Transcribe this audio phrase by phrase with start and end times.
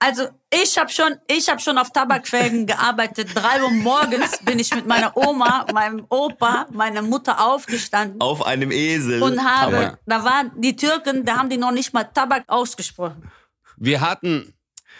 [0.00, 3.30] Also ich habe schon, ich habe schon auf Tabakfelgen gearbeitet.
[3.34, 8.20] Drei Uhr morgens bin ich mit meiner Oma, meinem Opa, meiner Mutter aufgestanden.
[8.20, 9.22] Auf einem Esel.
[9.22, 9.98] Und habe, Hammer.
[10.06, 13.30] da waren die Türken, da haben die noch nicht mal Tabak ausgesprochen.
[13.76, 14.54] Wir hatten,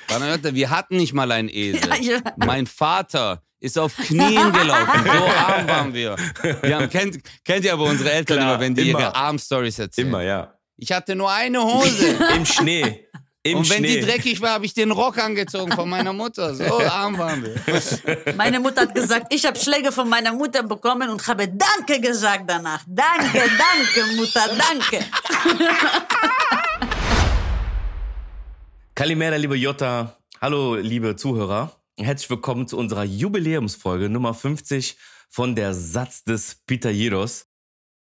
[0.08, 1.88] wir hatten nicht mal einen Esel.
[1.88, 2.20] Ja, ja.
[2.36, 5.04] Mein Vater ist auf Knien gelaufen.
[5.04, 5.10] So
[5.46, 6.16] arm waren wir.
[6.62, 9.00] wir haben, kennt, kennt ihr aber unsere Eltern Klar, immer, wenn die immer.
[9.00, 10.08] ihre Arm-Stories erzählen.
[10.08, 10.54] Immer, ja.
[10.76, 12.06] Ich hatte nur eine Hose.
[12.36, 13.08] Im Schnee.
[13.50, 14.00] Im Und wenn Schnee.
[14.00, 16.54] die dreckig war, habe ich den Rock angezogen von meiner Mutter.
[16.54, 18.34] So arm waren wir.
[18.34, 22.44] Meine Mutter hat gesagt, ich habe Schläge von meiner Mutter bekommen und habe Danke gesagt
[22.46, 22.82] danach.
[22.86, 25.04] Danke, danke, Mutter, danke.
[28.94, 30.16] Kalimera, liebe Jutta.
[30.40, 31.72] Hallo, liebe Zuhörer.
[31.96, 34.96] Herzlich willkommen zu unserer Jubiläumsfolge Nummer 50
[35.30, 37.46] von der Satz des Pythagoras.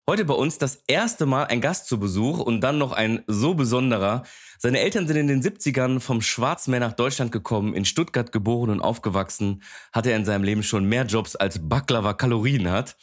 [0.06, 3.54] Heute bei uns das erste Mal ein Gast zu Besuch und dann noch ein so
[3.54, 4.24] besonderer.
[4.66, 8.80] Seine Eltern sind in den 70ern vom Schwarzmeer nach Deutschland gekommen, in Stuttgart geboren und
[8.80, 9.62] aufgewachsen,
[9.92, 12.96] hatte er in seinem Leben schon mehr Jobs als Baklava Kalorien hat.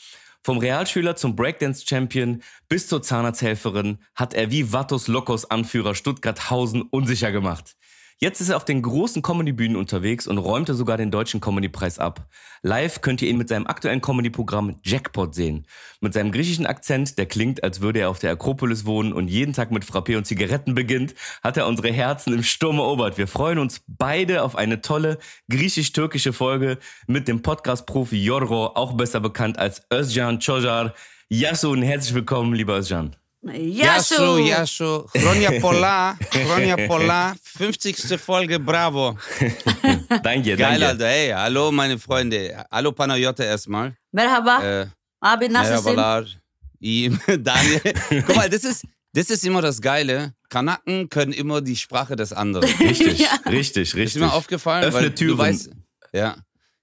[0.43, 7.31] Vom Realschüler zum Breakdance-Champion bis zur Zahnarzthelferin hat er wie Vatos Lokos Anführer Stuttgart-Hausen unsicher
[7.31, 7.77] gemacht.
[8.23, 12.29] Jetzt ist er auf den großen Comedy-Bühnen unterwegs und räumte sogar den deutschen Comedy-Preis ab.
[12.61, 15.67] Live könnt ihr ihn mit seinem aktuellen Comedy-Programm Jackpot sehen.
[16.03, 19.55] Mit seinem griechischen Akzent, der klingt, als würde er auf der Akropolis wohnen und jeden
[19.55, 23.17] Tag mit Frappé und Zigaretten beginnt, hat er unsere Herzen im Sturm erobert.
[23.17, 25.17] Wir freuen uns beide auf eine tolle
[25.49, 30.93] griechisch-türkische Folge mit dem Podcast-Profi Jorgo, auch besser bekannt als Özcan Çojar.
[31.31, 33.17] Yasu und herzlich willkommen, lieber Özcan.
[33.43, 35.07] Yasu, Yasu.
[35.15, 36.17] Ronja Pola,
[36.49, 37.35] Ronja Pola.
[37.59, 38.19] 50.
[38.19, 39.17] Folge, bravo.
[40.23, 40.87] Danke, Geil, danke.
[40.87, 41.07] Alter.
[41.09, 42.65] Hey, hallo meine Freunde.
[42.71, 43.97] Hallo Panayota erstmal.
[44.13, 44.87] Merhaba, Äh,
[45.21, 45.49] abi?
[45.49, 46.27] Merhabalar.
[46.81, 47.81] Daniel.
[48.27, 50.35] Guck mal, das ist, das ist immer das Geile.
[50.49, 52.69] Kanaken können immer die Sprache des anderen.
[52.79, 53.29] Richtig, Ja.
[53.47, 54.23] richtig, Ist richtig.
[54.23, 55.37] mir aufgefallen, Öffne weil Türen.
[55.37, 55.71] du weißt,
[56.13, 56.37] ja.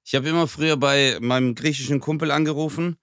[0.03, 2.95] Ich habe immer früher bei meinem griechischen Kumpel angerufen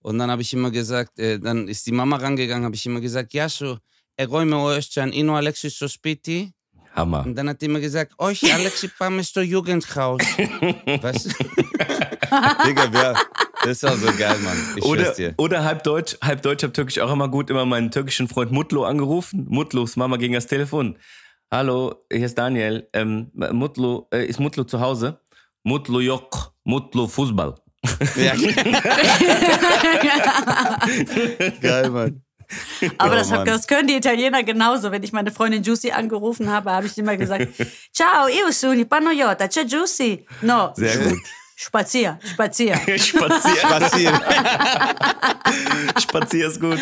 [0.00, 3.00] und dann habe ich immer gesagt, äh, dann ist die Mama rangegangen, habe ich immer
[3.00, 3.78] gesagt, Jascho,
[4.16, 6.52] erräume euch dann Ino Alexis so spiti.
[6.94, 7.24] Hammer.
[7.24, 10.20] Und dann hat die immer gesagt, euch Alexi Pam ist doch Jugendhaus.
[11.02, 11.24] Was?
[12.66, 13.14] Digga, wer,
[13.64, 14.56] das war so geil, Mann.
[14.76, 15.34] Ich oder, dir.
[15.36, 17.50] oder halb Deutsch, halb Deutsch, halb Türkisch auch immer gut.
[17.50, 19.46] Immer meinen türkischen Freund Mutlo angerufen.
[19.48, 20.98] Mutlos Mama ging ans Telefon.
[21.50, 22.88] Hallo, hier ist Daniel.
[22.92, 25.20] Ähm, Mutlo, äh, ist Mutlo zu Hause?
[25.62, 27.54] Mutlo Jok, Mutlo Fußball.
[28.16, 28.34] Ja.
[31.60, 32.22] geil, Mann.
[32.96, 33.46] Aber Oh, das, hab, Mann.
[33.46, 34.90] das können die Italiener genauso.
[34.90, 37.46] Wenn ich meine Freundin Juicy angerufen habe, habe ich immer gesagt,
[37.94, 40.26] ciao, io sono Panayota, c'è Juicy.
[40.42, 41.18] No, Sehr gut.
[41.56, 42.74] spazier, spazier.
[42.98, 44.20] Spazier, Spazieren.
[46.00, 46.78] Spazier ist gut.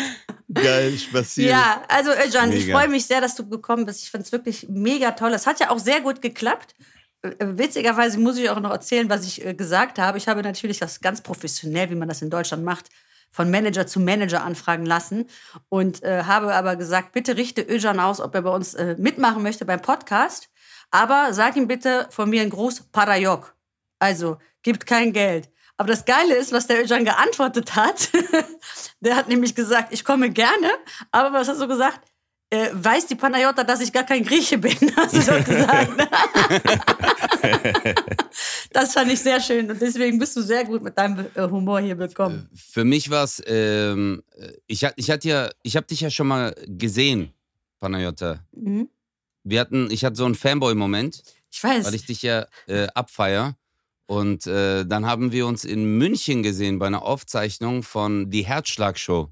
[0.53, 1.49] Geil, spazieren.
[1.51, 2.79] Ja, also Özcan, ich Mega.
[2.79, 4.01] freue mich sehr, dass du gekommen bist.
[4.03, 5.33] Ich finde es wirklich mega toll.
[5.33, 6.73] Es hat ja auch sehr gut geklappt.
[7.21, 10.17] Witzigerweise muss ich auch noch erzählen, was ich äh, gesagt habe.
[10.17, 12.85] Ich habe natürlich das ganz professionell, wie man das in Deutschland macht,
[13.31, 15.27] von Manager zu Manager anfragen lassen
[15.69, 19.43] und äh, habe aber gesagt, bitte richte Özcan aus, ob er bei uns äh, mitmachen
[19.43, 20.49] möchte beim Podcast.
[20.91, 23.55] Aber sag ihm bitte von mir ein Gruß Parajok.
[23.99, 25.49] Also, gibt kein Geld.
[25.77, 28.09] Aber das Geile ist, was der Özcan geantwortet hat.
[28.99, 30.69] der hat nämlich gesagt, ich komme gerne.
[31.11, 31.99] Aber was hast du gesagt?
[32.49, 35.91] Äh, weiß die Panayota, dass ich gar kein Grieche bin, hast du doch gesagt.
[38.71, 41.81] das fand ich sehr schön und deswegen bist du sehr gut mit deinem äh, Humor
[41.81, 42.49] hier bekommen.
[42.53, 44.23] Für mich war es, ähm,
[44.67, 47.33] ich, hat- ich hatte ja, ich habe dich ja schon mal gesehen,
[47.79, 48.39] Panayota.
[48.53, 48.87] Mhm.
[49.43, 51.21] Wir hatten, ich hatte so einen Fanboy-Moment,
[51.51, 51.85] Ich weiß.
[51.85, 53.55] weil ich dich ja äh, abfeier.
[54.05, 59.29] Und äh, dann haben wir uns in München gesehen bei einer Aufzeichnung von Die Herzschlag-Show.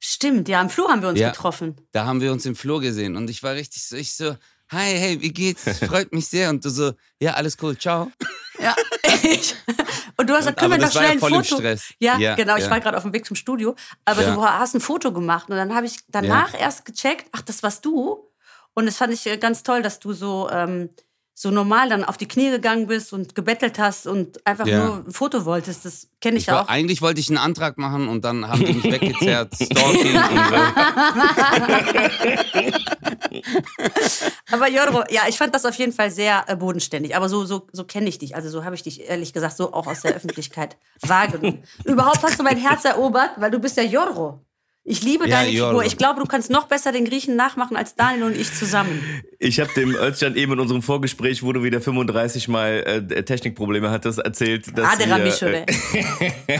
[0.00, 1.30] Stimmt, ja, im Flur haben wir uns Ja.
[1.30, 1.76] getroffen.
[1.92, 4.36] Da haben wir uns im Flur gesehen und ich war richtig so, ich so,
[4.70, 5.62] hi, hey, wie geht's?
[5.80, 6.50] Freut mich sehr.
[6.50, 8.10] Und du so, ja, alles cool, ciao.
[8.60, 8.74] Ja.
[9.22, 9.54] Ich-
[10.16, 11.56] und du hast gesagt, können wir noch schnell ja ein voll im Foto.
[11.56, 11.92] Stress.
[11.98, 12.70] Ja, Ja, genau, ich ja.
[12.70, 13.74] war gerade auf dem Weg zum Studio,
[14.04, 14.34] aber Ja.
[14.34, 17.84] du hast ein Foto gemacht und dann habe ich danach erst gecheckt, ach, das warst
[17.84, 18.24] du.
[18.74, 20.90] Und das fand ich äh, ganz toll, dass du so, ähm,
[21.40, 24.84] so normal dann auf die Knie gegangen bist und gebettelt hast und einfach Ja.
[24.86, 25.84] nur ein Foto wolltest.
[25.84, 26.68] Das kenne ich, Ich war, auch.
[26.68, 30.56] eigentlich wollte ich einen Antrag machen und dann haben die mich weggezerrt, Stalking und so.
[34.50, 37.14] Aber Jorgo, ja, ich fand das auf jeden Fall sehr äh, bodenständig.
[37.16, 38.34] Aber so, so, so kenne ich dich.
[38.34, 41.62] Also so habe ich dich ehrlich gesagt so auch aus der Öffentlichkeit wahrgenommen.
[41.84, 44.44] Überhaupt hast du mein Herz erobert, weil du bist ja Jorgo.
[44.90, 45.78] Ich liebe Ja, deine Jorgo.
[45.80, 45.84] Figur.
[45.84, 49.02] Ich glaube, du kannst noch besser den Griechen nachmachen als Daniel und ich zusammen.
[49.38, 53.90] Ich habe dem Özcan eben in unserem Vorgespräch, wo du wieder 35 Mal äh, Technikprobleme
[53.90, 55.66] hattest, erzählt, dass Adera wir, Mischore.
[55.66, 56.58] äh,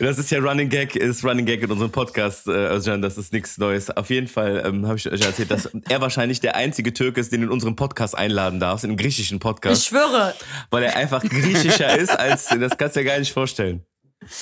[0.00, 3.32] das ist ja Running Gag, ist Running Gag in unserem Podcast, äh, Özcan, das ist
[3.34, 3.90] nichts Neues.
[3.94, 7.32] Auf jeden Fall ähm, habe ich euch erzählt, dass er wahrscheinlich der einzige Türke ist,
[7.32, 10.34] den du in unserem Podcast einladen darfst, in einem griechischen Ich Podcast, schwöre.
[10.70, 13.82] weil er einfach griechischer ist, als das kannst du dir gar nicht vorstellen.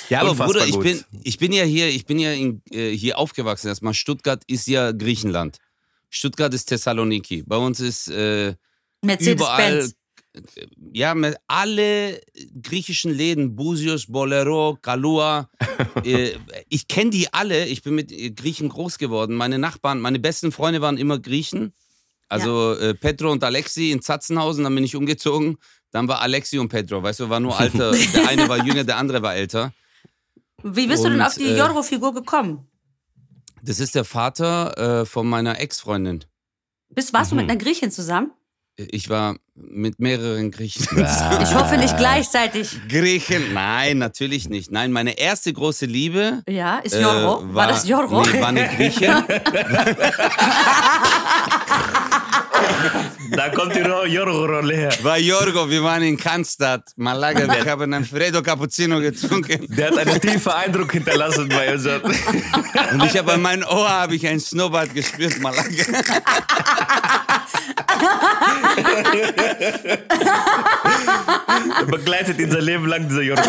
[0.08, 0.84] Ja, aber Unfassbar Bruder, ich gut.
[0.84, 3.68] bin, ich bin ja hier, ich bin ja in, äh, hier aufgewachsen.
[3.68, 5.58] Erstmal Stuttgart ist ja Griechenland.
[6.08, 7.42] Stuttgart ist Thessaloniki.
[7.42, 8.56] Bei uns ist äh, überall,
[9.02, 9.94] Mercedes-Benz.
[10.92, 12.20] ja, mit alle
[12.62, 15.50] griechischen Läden, Busios, Bolero, Kalua.
[16.04, 16.32] äh,
[16.68, 17.66] ich kenne die alle.
[17.66, 19.36] Ich bin mit äh, Griechen groß geworden.
[19.36, 21.72] Meine Nachbarn, meine besten Freunde waren immer Griechen.
[22.28, 25.58] Also äh, Petro und Alexi in Zatzenhausen, dann bin ich umgezogen.
[25.96, 27.90] Dann war Alexi und Petro, weißt du, war nur alter.
[27.92, 29.72] Der eine war jünger, der andere war älter.
[30.62, 32.68] Wie bist du denn Und, auf die äh, Jorgo-Figur gekommen?
[33.62, 36.22] Das ist der Vater äh, von meiner Ex-Freundin.
[36.90, 37.36] Bist, warst Mhm.
[37.38, 38.30] du mit einer Griechin zusammen?
[38.76, 40.86] Ich war mit mehreren Griechen.
[41.42, 42.78] Ich hoffe nicht gleichzeitig.
[42.90, 43.54] Griechen?
[43.54, 44.70] Nein, natürlich nicht.
[44.70, 46.42] Nein, meine erste große Liebe.
[46.46, 47.54] Ja, ist äh, Jorgo?
[47.54, 48.20] war, das Jorgo?
[48.20, 49.14] Nee, war eine Griechin.
[53.32, 54.92] Da kommt die Jorgo-Rolle her.
[55.02, 57.52] War Jorgo, wir waren in Cannstatt, Malaga.
[57.52, 59.66] Wir haben einen Fredo Cappuccino getrunken.
[59.74, 62.02] Der hat einen tiefen Eindruck hinterlassen bei Özcan.
[62.92, 65.64] Und ich habe an meinem Ohr habe ich ein Snowbad gespürt, Malaga.
[71.90, 73.42] Begleitet ihn sein Leben lang, dieser Jorgo.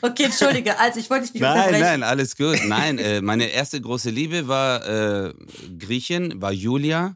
[0.00, 0.78] Okay, entschuldige.
[0.78, 1.80] Also, ich wollte dich nicht Nein, unterbrechen.
[1.82, 2.58] nein, alles gut.
[2.66, 5.32] Nein, äh, meine erste große Liebe war äh,
[5.78, 7.14] Griechin, war Julia.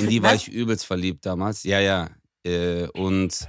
[0.00, 1.62] In die war ich übelst verliebt damals.
[1.64, 2.10] Ja, ja.
[2.44, 3.48] Äh, und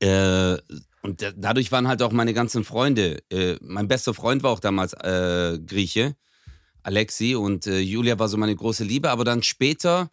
[0.00, 0.56] äh,
[1.02, 3.22] und da- dadurch waren halt auch meine ganzen Freunde.
[3.30, 6.16] Äh, mein bester Freund war auch damals äh, Grieche,
[6.82, 7.34] Alexi.
[7.34, 9.10] Und äh, Julia war so meine große Liebe.
[9.10, 10.10] Aber dann später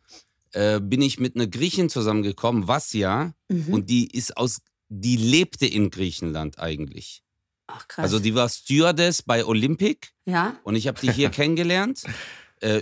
[0.53, 3.33] äh, bin ich mit einer Griechin zusammengekommen, Vasya.
[3.49, 3.73] Mhm.
[3.73, 7.21] Und die ist aus, die lebte in Griechenland eigentlich.
[7.67, 8.03] Ach, krass.
[8.03, 10.55] Also die war Stewardess bei Olympic ja?
[10.63, 12.03] und ich habe die hier kennengelernt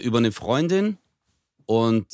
[0.04, 0.98] über eine Freundin
[1.66, 2.08] und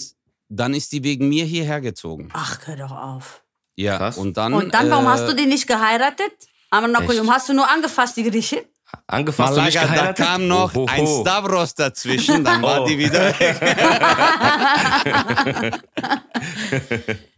[0.50, 2.30] dann ist die wegen mir hierher gezogen.
[2.34, 3.44] Ach, hör doch auf.
[3.75, 4.18] Ja, Krass.
[4.18, 6.31] und dann Und dann, warum äh, hast du die nicht geheiratet?
[6.69, 7.36] Aber Nakoyum, Echt?
[7.36, 8.62] hast du nur angefasst, die Griechin?
[9.06, 10.25] Angefasst und nicht Malaga, da geheiratet?
[10.25, 11.22] kam noch Oh, oh, ein oh.
[11.22, 12.88] Stavros dazwischen, dann war Oh.
[12.88, 13.60] die wieder weg.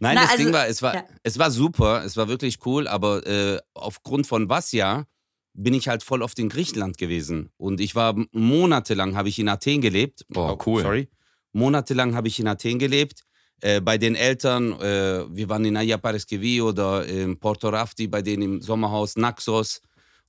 [0.00, 1.04] Na, das also, Ding war, es war, ja.
[1.22, 5.06] es war super, es war wirklich cool, aber äh, aufgrund von Vasya
[5.54, 9.48] bin ich halt voll oft in Griechenland gewesen und ich war monatelang habe ich in
[9.48, 10.24] Athen gelebt.
[10.34, 10.82] Oh, cool.
[10.82, 11.08] Sorry,
[11.52, 13.24] monatelang habe ich in Athen gelebt.
[13.60, 18.20] Äh, bei den Eltern, äh, wir waren in Aya Pareskevi oder in Porto Rafti, bei
[18.22, 19.80] denen im Sommerhaus Naxos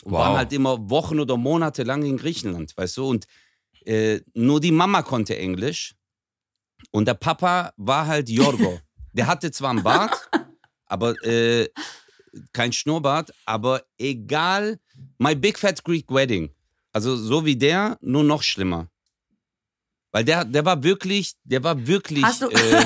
[0.04, 0.20] und Wow.
[0.20, 3.08] waren halt immer Wochen oder Monate lang in Griechenland, weißt du?
[3.08, 3.26] Und
[3.86, 5.96] äh, nur die Mama konnte Englisch
[6.92, 8.80] und der Papa war halt Jorgo.
[9.16, 10.28] Der hatte zwar einen Bart,
[10.88, 11.70] aber äh,
[12.52, 14.80] kein Schnurrbart, aber egal.
[15.20, 16.50] My Big Fat Greek Wedding.
[16.92, 18.88] Also so wie der, nur noch schlimmer.
[20.14, 22.86] Weil der, der war wirklich, der war wirklich, Hast du- äh,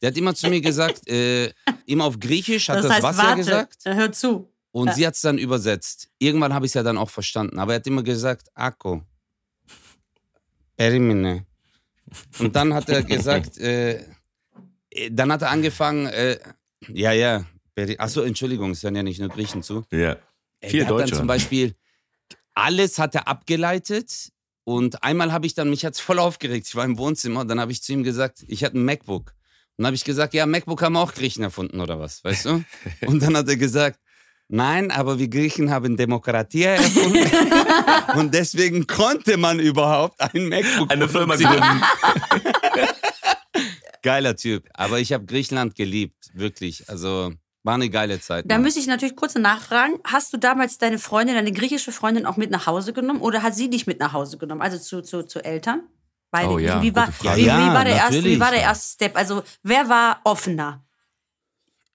[0.00, 1.52] der hat immer zu mir gesagt, äh,
[1.84, 3.76] immer auf Griechisch hat das, das heißt, Wasser warte, gesagt.
[3.84, 4.50] hör zu.
[4.72, 4.94] Und Ja.
[4.94, 6.08] sie hat es dann übersetzt.
[6.18, 7.58] Irgendwann habe ich es ja dann auch verstanden.
[7.58, 9.02] Aber er hat immer gesagt, Akko.
[10.76, 11.44] Perimine.
[12.38, 14.04] Und dann hat er gesagt, äh,
[14.90, 16.38] äh, dann hat er angefangen, äh,
[16.88, 17.44] ja, ja.
[17.98, 19.84] Achso, Entschuldigung, es hören ja nicht nur Griechen zu.
[19.90, 20.16] Ja.
[20.62, 21.10] Der hat Deutsche.
[21.10, 21.74] dann zum Beispiel
[22.54, 24.30] alles hat er abgeleitet
[24.70, 27.72] und einmal habe ich dann, mich hat's voll aufgeregt, ich war im Wohnzimmer, dann habe
[27.72, 29.30] ich zu ihm gesagt, ich hatte ein MacBook.
[29.30, 32.64] Und dann habe ich gesagt, ja, MacBook haben auch Griechen erfunden oder was, weißt du?
[33.06, 33.98] Und dann hat er gesagt,
[34.46, 37.18] nein, aber wir Griechen haben Demokratie erfunden
[38.16, 41.82] und deswegen konnte man überhaupt ein MacBook Eine Firma gründen.
[44.02, 48.44] Geiler Typ, aber ich habe Griechenland geliebt, wirklich, also war eine geile Zeit.
[48.48, 52.36] Da müsste ich natürlich kurz nachfragen, hast du damals deine Freundin, deine griechische Freundin auch
[52.36, 55.24] mit nach Hause genommen oder hat sie dich mit nach Hause genommen, also zu, zu,
[55.26, 55.82] zu Eltern?
[56.30, 56.48] Beide.
[56.50, 57.40] Oh ja, wie, war, gute Frage.
[57.42, 58.40] wie, Ja, wie, war der erste, wie natürlich.
[58.40, 59.16] war der erste Step?
[59.16, 60.84] Also wer war offener?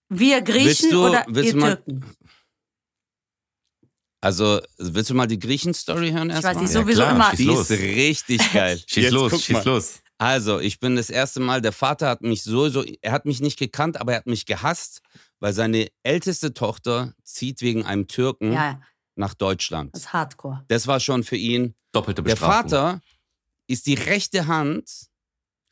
[0.10, 2.06] Wir Griechen Willst du- oder willst ihr du mal- Türken?
[4.22, 6.56] Also, willst du mal die Griechen-Story hören Ich erstmal?
[6.56, 7.30] weiß nicht, Ja, sowieso klar, immer.
[7.30, 7.70] schieß Die los.
[7.70, 8.80] ist richtig geil.
[8.88, 9.66] Schieß Jetzt los, schieß mal.
[9.66, 9.94] los.
[10.18, 13.40] Also, ich bin das erste Mal, der Vater hat mich so, so, er hat mich
[13.42, 15.02] nicht gekannt, aber er hat mich gehasst,
[15.40, 18.80] weil seine älteste Tochter zieht wegen einem Türken Ja,
[19.16, 19.94] nach Deutschland.
[19.96, 20.64] das ist Hardcore.
[20.68, 21.76] Das war schon für ihn.
[21.92, 22.70] Doppelte Der Bestrafung.
[22.70, 23.02] Vater
[23.68, 24.90] ist die rechte Hand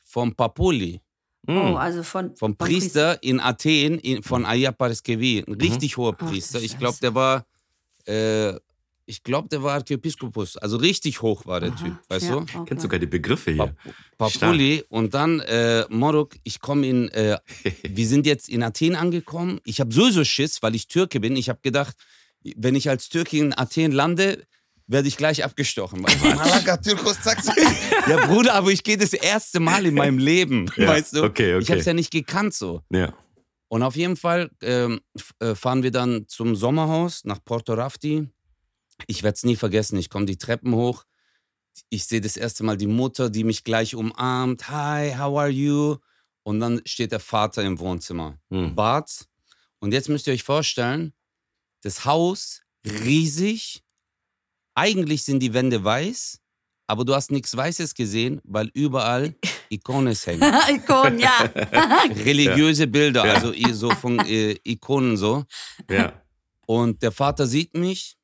[0.02, 1.00] vom Papuli,
[1.46, 1.56] Hm.
[1.58, 2.28] Oh, also von.
[2.30, 5.44] vom von Priester in Athen, in, von Aya Pareskevi.
[5.46, 6.58] Ein richtig hoher Ach, Priester.
[6.62, 7.44] Ich glaube, der war,
[8.06, 8.54] äh,
[9.06, 10.56] ich glaube, der war Archiepiskopus.
[10.56, 12.38] Also richtig hoch war der Aha, Typ, weißt ja, du?
[12.38, 12.64] okay.
[12.66, 13.74] Kennt sogar die Begriffe hier.
[14.16, 17.38] Papuli und dann äh, Morok, ich komme in, äh,
[17.82, 19.60] wir sind jetzt in Athen angekommen.
[19.64, 21.36] Ich habe sowieso Schiss, weil ich Türke bin.
[21.36, 21.96] Ich habe gedacht,
[22.56, 24.44] wenn ich als Türke in Athen lande,
[24.86, 26.02] werde ich gleich abgestochen.
[26.22, 27.38] Malaga, Türkos, zack,
[28.08, 31.24] ja, Bruder, aber ich gehe das erste Mal in meinem Leben, Ja, weißt du?
[31.24, 31.62] okay, okay.
[31.62, 32.82] Ich habe es ja nicht gekannt so.
[32.90, 33.14] Ja.
[33.68, 35.00] Und auf jeden Fall ähm,
[35.40, 38.28] äh, fahren wir dann zum Sommerhaus nach Porto Rafti.
[39.06, 39.98] Ich werde es nie vergessen.
[39.98, 41.04] Ich komme die Treppen hoch.
[41.88, 44.68] Ich sehe das erste Mal die Mutter, die mich gleich umarmt.
[44.68, 45.96] Hi, how are you?
[46.44, 48.38] Und dann steht der Vater im Wohnzimmer.
[48.50, 48.74] Hm.
[48.74, 49.26] Bart.
[49.80, 51.12] Und jetzt müsst ihr euch vorstellen,
[51.82, 53.82] das Haus riesig.
[54.74, 56.40] Eigentlich sind die Wände weiß,
[56.86, 59.34] aber du hast nichts Weißes gesehen, weil überall
[59.68, 61.38] Ikones hängen Ikon, ja.
[62.24, 65.44] religiöse Bilder, also so von äh, Ikonen so.
[65.88, 66.20] Ja.
[66.66, 68.16] Und der Vater sieht mich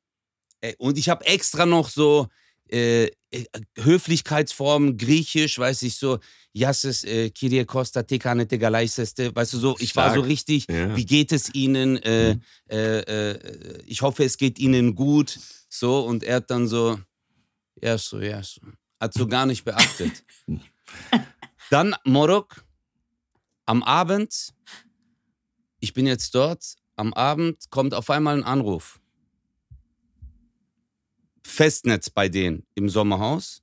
[0.77, 2.27] und ich habe extra noch so
[2.69, 3.45] äh, äh,
[3.77, 6.19] Höflichkeitsformen, griechisch, weiß ich so,
[6.53, 10.15] Yasses, äh, Kyrie Costa, Tekane Tegalaiseste, weißt du so, ich war Stark.
[10.15, 10.95] so richtig, Ja.
[10.95, 11.97] wie geht es Ihnen?
[11.97, 12.41] Äh, Mhm.
[12.69, 12.99] äh,
[13.31, 15.37] äh, ich hoffe, es geht Ihnen gut.
[15.69, 16.99] So, und er hat dann so,
[17.81, 18.61] ja, so, ja, so.
[18.99, 20.23] Hat so gar nicht beachtet.
[21.69, 22.63] dann Morok,
[23.65, 24.53] am Abend,
[25.79, 26.63] ich bin jetzt dort,
[26.95, 29.00] am Abend kommt auf einmal ein Anruf.
[31.51, 33.61] Festnetz bei denen im Sommerhaus.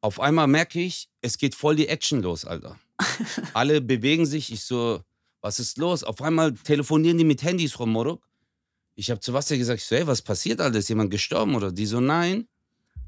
[0.00, 2.78] Auf einmal merke ich, es geht voll die Action los, Alter.
[3.54, 4.52] Alle bewegen sich.
[4.52, 5.02] Ich so,
[5.40, 6.04] was ist los?
[6.04, 8.22] Auf einmal telefonieren die mit Handys rum, Morok.
[8.94, 10.78] Ich habe zu Wasser gesagt, ich so, ey, was passiert, Alter?
[10.78, 11.72] Ist jemand gestorben oder?
[11.72, 12.46] Die so, nein.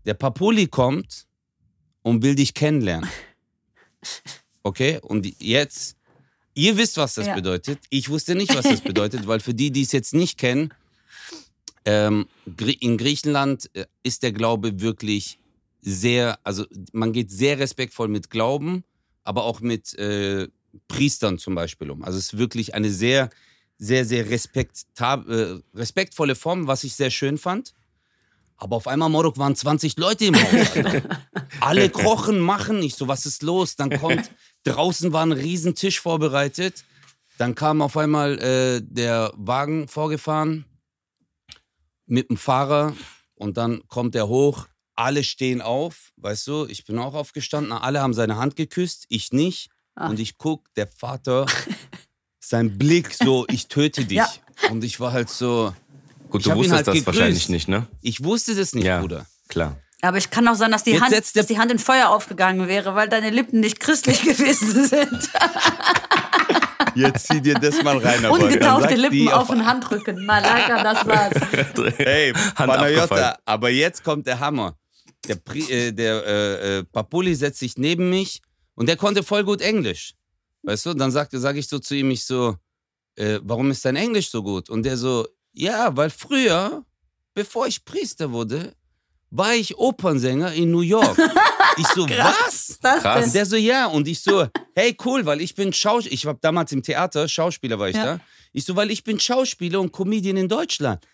[0.07, 1.27] Der Papuli kommt
[2.03, 3.09] und will dich kennenlernen.
[4.63, 4.99] Okay?
[5.03, 5.97] Und jetzt,
[6.55, 7.35] ihr wisst, was das Ja.
[7.35, 7.79] bedeutet.
[7.89, 10.69] Ich wusste nicht, was das bedeutet, weil für die, die es jetzt nicht kennen,
[11.85, 12.27] ähm,
[12.81, 15.39] in Griechenland äh, ist der Glaube wirklich
[15.81, 18.85] sehr, also man geht sehr respektvoll mit Glauben,
[19.25, 20.49] aber auch mit äh,
[20.89, 22.05] Priestern zum Beispiel um.
[22.05, 23.31] Also es ist wirklich eine sehr,
[23.79, 27.75] sehr, sehr respektab äh, respektvolle Form, was ich sehr schön fand.
[28.57, 30.77] Aber auf einmal, Morok, waren 20 Leute im Haus.
[30.77, 31.21] Alter.
[31.61, 32.83] Alle kochen, machen.
[32.83, 33.77] Ich so, was ist los?
[33.77, 34.31] Dann kommt,
[34.65, 36.85] draußen war ein Riesentisch vorbereitet.
[37.39, 40.67] Dann kam auf einmal äh, der Wagen vorgefahren
[42.11, 42.95] mit dem Fahrer
[43.35, 44.67] und dann kommt er hoch.
[44.97, 47.73] Alle stehen auf, weißt du, ich bin auch aufgestanden.
[47.73, 49.71] Alle haben seine Hand geküsst, ich nicht.
[49.95, 50.09] Ah.
[50.09, 51.47] Und ich guck, der Vater,
[52.39, 54.19] sein Blick so, ich töte dich.
[54.19, 54.29] Ja.
[54.71, 55.75] Und ich war halt so,
[56.29, 57.07] Gut, du wusstest halt das gegrüßt.
[57.07, 57.87] wahrscheinlich nicht, ne?
[58.03, 59.01] ich wusste das nicht, Ja.
[59.01, 59.27] Bruder.
[59.49, 59.77] Klar.
[60.03, 62.69] Aber ich kann auch sein, dass die, Jetzt Hand, dass die Hand in Feuer aufgegangen
[62.69, 65.31] wäre, weil deine Lippen nicht christlich gewesen sind.
[66.95, 68.25] Jetzt zieh dir das mal rein.
[68.27, 70.25] Ungetaufte Lippen die auf den Handrücken.
[70.25, 71.35] Malaka, das war's.
[71.97, 74.77] Hey, Panayota, aber jetzt kommt der Hammer.
[75.29, 78.41] Der, Pri äh, der äh, äh, Papuli setzt sich neben mich
[78.75, 80.15] und der konnte voll gut Englisch.
[80.63, 82.57] Weißt du, dann sage sag ich so zu ihm, ich so,
[83.17, 84.71] äh, warum ist dein Englisch so gut?
[84.71, 86.85] Und der so, ja, weil früher,
[87.35, 88.75] bevor ich Priester wurde,
[89.31, 91.17] war ich Opernsänger in New York.
[91.77, 92.79] ich so, was?
[92.83, 93.25] Das Krass.
[93.25, 93.33] denn?
[93.33, 93.87] Der so, ja.
[93.87, 96.15] Und ich so, hey, cool, weil ich bin Schauspieler.
[96.15, 98.05] Ich war damals im Theater, Schauspieler war ich Ja.
[98.17, 98.21] da.
[98.53, 101.07] Ich so, weil ich bin Schauspieler und Comedian in Deutschland.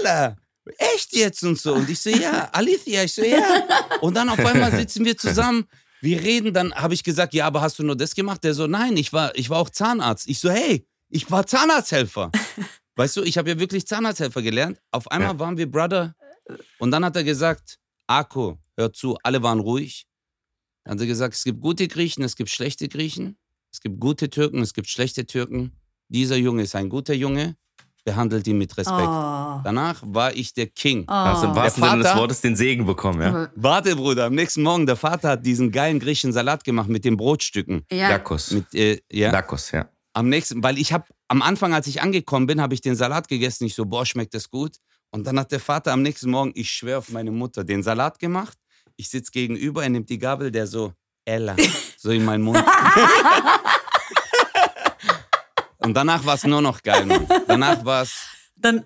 [0.00, 0.36] Ella,
[0.78, 1.74] echt jetzt und so.
[1.74, 3.42] Und ich so, ja, Alicia, ich so, ja.
[4.00, 5.66] Und dann auf einmal sitzen wir zusammen,
[6.02, 8.42] wir reden, dann habe ich gesagt, ja, aber hast du nur das gemacht?
[8.44, 10.28] Der so, nein, ich war, ich war auch Zahnarzt.
[10.28, 12.30] Ich so, hey, ich war Zahnarzthelfer.
[12.96, 14.78] Weißt du, ich habe ja wirklich Zahnarzthelfer gelernt.
[14.90, 15.38] Auf einmal Ja.
[15.38, 16.14] waren wir Brother.
[16.78, 20.06] Und dann hat er gesagt, Ako, hör zu, alle waren ruhig.
[20.84, 23.36] Dann hat er gesagt, es gibt gute Griechen, es gibt schlechte Griechen.
[23.72, 25.72] Es gibt gute Türken, es gibt schlechte Türken.
[26.08, 27.56] Dieser Junge ist ein guter Junge.
[28.04, 28.98] Behandelt ihn mit Respekt.
[28.98, 29.60] Oh.
[29.62, 31.04] Danach war ich der King.
[31.06, 31.54] Hast im Oh.
[31.54, 33.50] wahrsten Sinne des Wortes den Segen bekommen, ja?
[33.54, 37.16] Warte, Bruder, am nächsten Morgen, der Vater hat diesen geilen griechischen Salat gemacht mit den
[37.18, 37.84] Brotstücken.
[37.92, 38.08] Ja.
[38.08, 38.50] Dakos.
[38.52, 39.30] Mit, äh, ja.
[39.30, 39.88] Dakos, ja.
[40.14, 43.28] Am nächsten, weil ich habe am Anfang, als ich angekommen bin, habe ich den Salat
[43.28, 43.66] gegessen.
[43.66, 44.78] Ich so, boah, schmeckt das gut.
[45.10, 48.18] Und dann hat der Vater am nächsten Morgen, ich schwöre auf meine Mutter, den Salat
[48.18, 48.56] gemacht.
[48.96, 50.92] Ich sitze gegenüber, er nimmt die Gabel, der so,
[51.24, 51.56] Ella,
[51.96, 52.62] so in meinen Mund.
[55.78, 57.26] Und danach war es nur noch geil, Mann.
[57.48, 58.14] Danach war es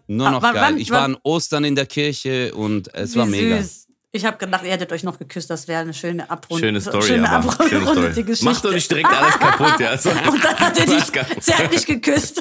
[0.06, 0.78] nur noch geil.
[0.78, 3.60] ich war an Ostern in der Kirche und es war mega.
[3.60, 3.83] Süß.
[4.16, 6.68] Ich habe gedacht, ihr hättet euch noch geküsst, das wäre eine schöne Abrundung.
[6.68, 7.50] Schöne Story, schöne aber.
[7.68, 8.22] Schöne abrundete Story.
[8.22, 8.44] Geschichte.
[8.44, 9.88] Mach doch nicht direkt alles kaputt, ja.
[9.88, 11.04] Also, Und dann hat er dich
[11.40, 12.40] zärtlich geküsst.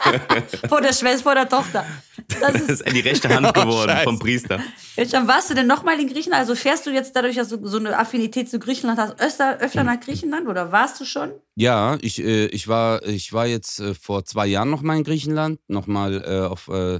[0.68, 1.86] vor der Schwester, vor der Tochter.
[2.28, 4.02] Das Das ist, ist die rechte Hand geworden Scheiße.
[4.02, 4.60] vom Priester.
[4.98, 6.40] Özcan, warst du denn nochmal in Griechenland?
[6.40, 9.84] Also fährst du jetzt dadurch, dass du so eine Affinität zu Griechenland hast, öfter, öfter
[9.84, 11.30] nach Griechenland oder warst du schon?
[11.54, 15.04] Ja, ich, äh, ich, war, ich war jetzt äh, vor zwei Jahren noch mal in
[15.04, 16.98] Griechenland, noch mal äh, auf äh,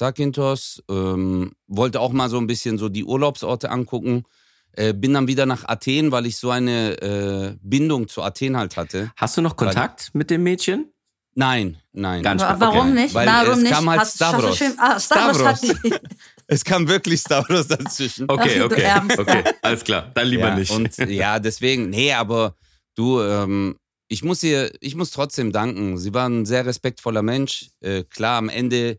[0.00, 4.24] Zakynthos, ähm, wollte auch mal so ein bisschen so die Urlaubsorte angucken.
[4.72, 8.76] Äh, bin dann wieder nach Athen, weil ich so eine äh, Bindung zu Athen halt
[8.78, 9.12] hatte.
[9.16, 10.90] Hast du noch Kontakt mit dem Mädchen?
[11.34, 12.22] Nein, nein.
[12.22, 12.40] Nicht.
[12.40, 13.02] Wa- Warum okay.
[13.02, 13.14] nicht?
[13.14, 13.72] Weil Warum es nicht?
[13.72, 14.56] kam halt Hast- hast Stavros.
[14.56, 15.80] schön- ah, Stavros, hat Stavros.
[15.84, 15.94] die.
[16.52, 18.24] Es kam wirklich Stavros dazwischen.
[18.28, 18.90] Okay, okay.
[19.16, 20.10] Okay, alles klar.
[20.14, 20.72] Dann lieber ja, nicht.
[20.72, 22.56] Und ja, deswegen, nee, aber
[22.96, 23.76] du, ähm,
[24.08, 25.96] ich muss ihr, ich muss trotzdem danken.
[25.98, 27.68] Sie war ein sehr respektvoller Mensch.
[27.80, 28.98] Äh, klar, am Ende,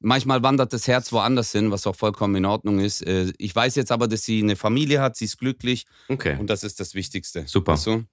[0.00, 3.06] manchmal wandert das Herz woanders hin, was auch vollkommen in Ordnung ist.
[3.06, 6.36] Äh, ich weiß jetzt aber, dass sie eine Familie hat, sie ist glücklich okay.
[6.38, 7.44] und das ist das Wichtigste.
[7.46, 7.72] Super.
[7.72, 8.04] Weißt du?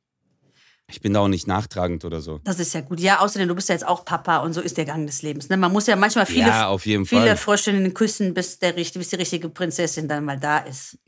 [0.87, 2.39] Ich bin da auch nicht nachtragend oder so.
[2.43, 2.99] Das ist ja gut.
[2.99, 5.49] Ja, außerdem, du bist ja jetzt auch Papa und so ist der Gang des Lebens.
[5.49, 5.57] Ne?
[5.57, 7.57] Man muss ja manchmal viele, ja, auf jeden viele Fall.
[7.57, 10.99] Freundinnen küssen, bis, der, bis die richtige Prinzessin dann mal da ist.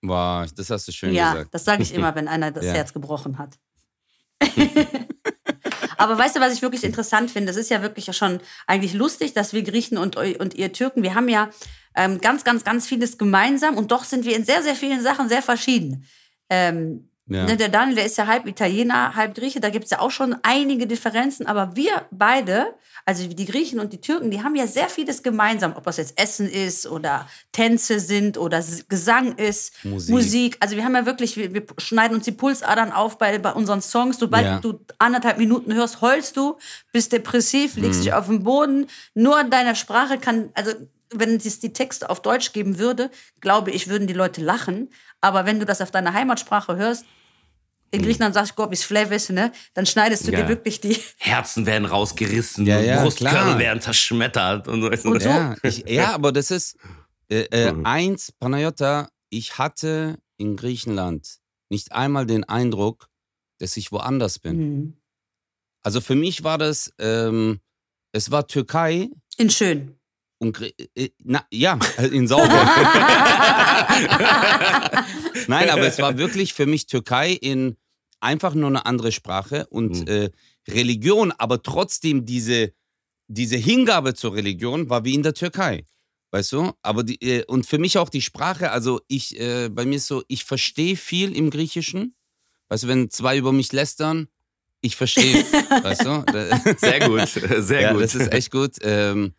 [0.00, 1.54] Wow, das hast du schön ja, gesagt.
[1.54, 2.72] das sage ich immer, wenn einer das Ja.
[2.72, 3.58] Herz gebrochen hat.
[5.98, 7.48] Aber weißt du, was ich wirklich interessant finde?
[7.48, 11.14] Das ist ja wirklich schon eigentlich lustig, dass wir Griechen und, und ihr Türken, wir
[11.14, 11.50] haben ja
[11.96, 15.28] ähm, ganz, ganz, ganz vieles gemeinsam und doch sind wir in sehr, sehr vielen Sachen
[15.28, 16.06] sehr verschieden.
[16.48, 17.44] Ähm, Ja.
[17.44, 20.10] ne, der Daniel, der ist ja halb Italiener, halb Grieche, da gibt es ja auch
[20.10, 24.66] schon einige Differenzen, aber wir beide, also die Griechen und die Türken, die haben ja
[24.66, 30.14] sehr vieles gemeinsam, ob das jetzt Essen ist oder Tänze sind oder Gesang ist, Musik.
[30.14, 30.56] Musik.
[30.60, 33.82] Also wir haben ja wirklich, wir, wir schneiden uns die Pulsadern auf bei, bei unseren
[33.82, 34.18] Songs.
[34.18, 34.58] Sobald Ja.
[34.60, 36.56] du anderthalb Minuten hörst, heulst du,
[36.92, 37.82] bist depressiv, Mhm.
[37.82, 38.86] legst dich auf den Boden.
[39.14, 40.72] Nur deine Sprache kann, also
[41.12, 44.90] wenn es die Texte auf Deutsch geben würde, glaube ich, würden die Leute lachen.
[45.20, 47.04] Aber wenn du das auf deiner Heimatsprache hörst,
[47.90, 49.52] in Griechenland sagst du, Gorbis Flevis, ne?
[49.74, 50.42] Dann schneidest du Ja.
[50.42, 50.96] dir wirklich die.
[51.18, 54.88] Herzen werden rausgerissen, Ja, ja, Brustkörper werden zerschmettert und so.
[55.10, 56.76] Und so- Ja, ich, ja, aber das ist
[57.30, 57.84] äh, äh, Mhm.
[57.86, 61.38] eins, Panayota, ich hatte in Griechenland
[61.70, 63.08] nicht einmal den Eindruck,
[63.58, 64.58] dass ich woanders bin.
[64.58, 64.96] Hm.
[65.82, 67.60] Also für mich war das, ähm,
[68.12, 69.98] es war Türkei In schön.
[70.38, 70.58] und
[70.96, 72.48] äh, na, ja, in Sauber.
[75.48, 77.76] Nein, aber es war wirklich für mich Türkei in
[78.20, 80.06] einfach nur eine andere Sprache und Mhm.
[80.08, 80.30] äh,
[80.68, 82.72] Religion, aber trotzdem diese,
[83.28, 85.84] diese Hingabe zur Religion war wie in der Türkei.
[86.30, 86.72] Weißt du?
[86.82, 90.08] Aber die, äh, und für mich auch die Sprache, also ich, äh, bei mir ist
[90.08, 92.14] so, ich verstehe viel im Griechischen.
[92.68, 94.28] Weißt du, wenn zwei über mich lästern,
[94.82, 95.42] ich verstehe,
[95.82, 96.24] weißt du?
[96.78, 97.28] Sehr gut,
[97.64, 98.02] sehr ja, gut.
[98.02, 98.72] das ist echt gut.
[98.82, 99.32] Ähm,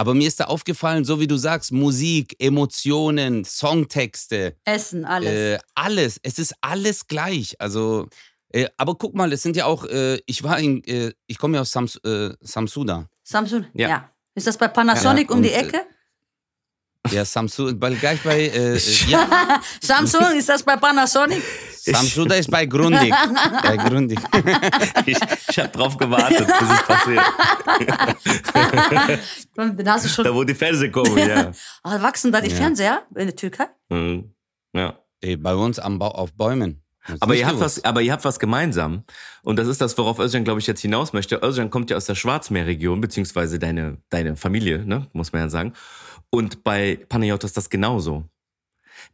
[0.00, 5.28] aber mir ist da aufgefallen, so wie du sagst, Musik, Emotionen, Songtexte, Essen, alles.
[5.28, 6.18] äh, alles.
[6.22, 7.54] Es ist alles gleich.
[7.58, 8.08] Also,
[8.48, 11.56] äh, aber guck mal, es sind ja auch, äh, ich war in, äh, ich komme
[11.56, 13.10] ja aus Sams, äh, Samsuda.
[13.24, 13.88] Samsung, ja.
[13.90, 14.10] Ja.
[14.34, 15.82] Ist das bei Panasonic Ja, um die und, äh, Ecke?
[17.08, 21.42] Ja, Samsuda, weil gleich bei, äh, äh, ja, Samsung, ist das bei Panasonic?
[21.78, 23.12] Samsuda ist bei Grundig.
[23.62, 24.18] bei Grundig.
[25.06, 27.24] ich ich habe drauf gewartet, bis es passiert.
[29.56, 30.24] Dann hast du schon.
[30.24, 31.52] Da wo die Fernseher kommen, ja.
[31.82, 32.56] Ah, wachsen da die Ja.
[32.56, 33.66] Fernseher in der Türkei?
[33.88, 34.34] Mhm.
[34.74, 34.98] ja.
[35.22, 36.82] Ey, bei uns am Bau, auf Bäumen.
[37.20, 39.04] Aber ihr, habt was, aber ihr habt was gemeinsam.
[39.42, 41.40] Und das ist das, worauf Özcan, glaube ich, jetzt hinaus möchte.
[41.42, 45.72] Özcan kommt ja aus der Schwarzmeerregion, beziehungsweise deine, deine Familie, ne, muss man ja sagen.
[46.30, 48.24] Und bei Panayotas das genauso.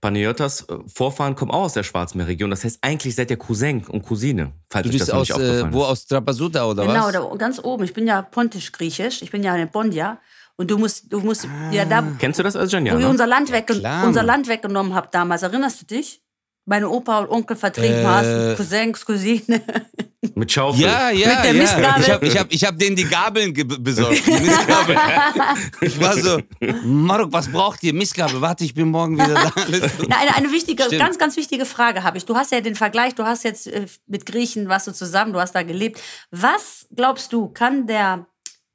[0.00, 2.50] Panayotas äh, Vorfahren kommen auch aus der Schwarzmeerregion.
[2.50, 5.72] Das heißt, eigentlich seid ihr Cousin und Cousine, falls Du euch bist aus, nicht äh,
[5.72, 7.12] wo, aus Trapasuda oder Genau, was?
[7.12, 7.84] da ganz oben.
[7.84, 9.22] Ich bin ja pontisch-griechisch.
[9.22, 10.18] Ich bin ja eine Bondia.
[10.56, 12.86] Und du musst, du musst, ja, da, Kennst du das, Özcan?
[12.86, 13.10] Ja, wo ihr ne?
[13.10, 14.06] unser Land, weggen klar.
[14.06, 16.22] unser Land weggenommen habt damals, erinnerst du dich?
[16.64, 18.06] Meine Opa und Onkel vertrieben Äh.
[18.06, 19.60] hast, Cousins, Cousine.
[20.38, 20.82] Mit Schaufel.
[20.82, 21.62] Ja, ja, Mit der ja.
[21.62, 22.02] Mistgabel.
[22.02, 24.26] Ich habe ich hab, ich hab denen die Gabeln ge- besorgt.
[24.26, 24.94] Die Mistgabel.
[25.80, 26.42] ich war so,
[26.84, 27.94] Marok, was braucht ihr?
[27.94, 28.38] Mistgabel.
[28.42, 29.50] Warte, ich bin morgen wieder da.
[30.08, 31.00] Na, eine, eine wichtige, Stimmt.
[31.00, 32.26] ganz, ganz wichtige Frage habe ich.
[32.26, 35.40] Du hast ja den Vergleich, du hast jetzt äh, mit Griechen, warst du zusammen, du
[35.40, 36.02] hast da gelebt.
[36.30, 38.26] Was glaubst du, kann der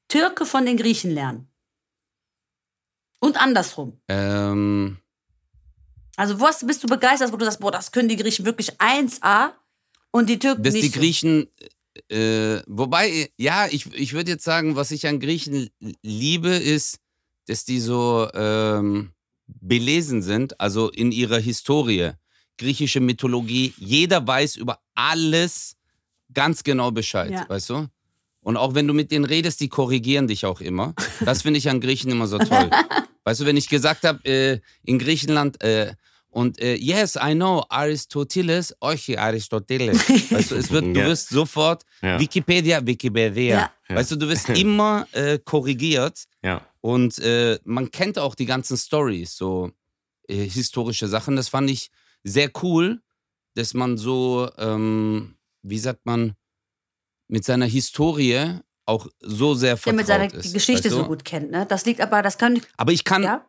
[0.07, 1.47] Türke von den Griechen lernen?
[3.19, 4.01] Und andersrum.
[4.07, 4.97] ähm,
[6.17, 8.71] Also, wo hast, bist du begeistert, wo du sagst, boah, das können die Griechen wirklich
[8.79, 9.51] 1A
[10.11, 10.93] und die Türken dass nicht.
[10.95, 10.99] die?
[10.99, 11.47] Griechen,
[12.09, 15.69] äh, wobei, ja, ich, ich würde jetzt sagen, was ich an Griechen
[16.01, 16.99] liebe, ist,
[17.47, 19.11] dass die so ähm,
[19.47, 22.11] belesen sind, also in ihrer Historie,
[22.57, 23.73] griechische Mythologie.
[23.77, 25.75] Jeder weiß über alles
[26.33, 27.49] ganz genau Bescheid, Ja.
[27.49, 27.87] weißt du?
[28.43, 30.95] Und auch wenn du mit denen redest, die korrigieren dich auch immer.
[31.23, 32.69] Das finde ich an Griechen immer so toll.
[33.23, 35.93] weißt du, wenn ich gesagt habe, äh, in Griechenland, äh,
[36.33, 39.97] Und äh, yes, I know, Aristoteles, euch Aristoteles.
[40.31, 41.05] Weißt du, es wird, du Ja.
[41.07, 42.17] wirst sofort Ja.
[42.19, 43.69] Wikipedia, Wikipedia.
[43.89, 43.95] Ja.
[43.95, 46.65] Weißt du, du wirst immer äh, korrigiert Ja.
[46.79, 49.71] und äh, man kennt auch die ganzen Stories, so
[50.29, 51.35] äh, historische Sachen.
[51.35, 51.91] Das fand ich
[52.23, 53.01] sehr cool,
[53.55, 56.35] dass man so, ähm, wie sagt man,
[57.27, 60.53] mit seiner Historie auch so sehr vertraut mit seiner ist.
[60.53, 60.99] Geschichte weißt du?
[61.01, 61.51] so gut kennt.
[61.51, 61.65] Ne?
[61.65, 62.61] Das liegt aber, das kann.
[62.77, 63.45] Aber ich kann, Ja?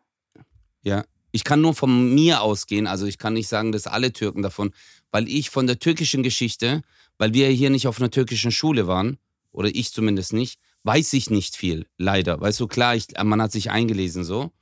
[0.83, 2.87] ja, ich kann nur von mir ausgehen.
[2.87, 4.73] Also ich kann nicht sagen, dass alle Türken davon,
[5.11, 6.83] weil ich von der türkischen Geschichte,
[7.18, 9.18] weil wir hier nicht auf einer türkischen Schule waren,
[9.51, 12.40] oder ich zumindest nicht, weiß ich nicht viel, leider.
[12.40, 14.53] Weißt du, klar, ich, man hat sich eingelesen so.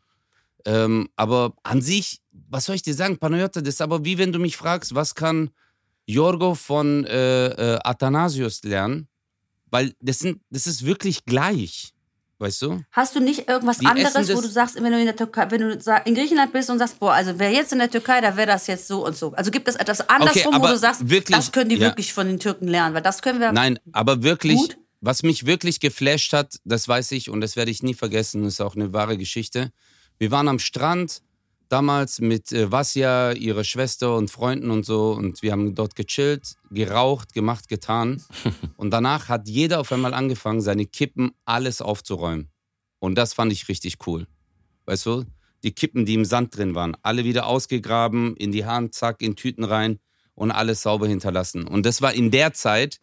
[0.67, 4.33] Ähm, aber an sich, was soll ich dir sagen, Panayota, das ist aber wie wenn
[4.33, 5.51] du mich fragst, was kann
[6.07, 9.09] Jorgo von äh, äh, Athanasius lernen?
[9.71, 11.95] Weil das, sind, das ist wirklich gleich,
[12.41, 12.81] weißt du?
[12.91, 15.61] Hast du nicht irgendwas Die anderes, wo du sagst, wenn du in der Türkei, wenn
[15.61, 18.47] du in Griechenland bist und sagst, boah, also wer jetzt in der Türkei, da wäre
[18.47, 19.33] das jetzt so und so.
[19.33, 21.89] Also gibt es etwas andersrum, wo aber du sagst, wirklich- das können die ja.
[21.89, 23.53] wirklich von den Türken lernen, weil das können wir.
[23.53, 24.79] Nein, aber wirklich, Gut.
[25.01, 28.61] was mich wirklich geflasht hat, das weiß ich und das werde ich nie vergessen, ist
[28.61, 29.71] auch eine wahre Geschichte.
[30.19, 31.23] Wir waren am Strand
[31.71, 36.57] damals mit äh, Vasja, ihrer Schwester und Freunden und so und wir haben dort gechillt,
[36.71, 38.23] geraucht, gemacht, getan
[38.77, 42.51] und danach hat jeder auf einmal angefangen, seine Kippen alles aufzuräumen.
[42.99, 44.27] Und das fand ich richtig cool.
[44.85, 45.25] Weißt du,
[45.63, 49.37] die Kippen, die im Sand drin waren, alle wieder ausgegraben, in die Hand, zack, in
[49.37, 49.99] Tüten rein
[50.35, 51.67] und alles sauber hinterlassen.
[51.67, 53.01] Und das war in der Zeit,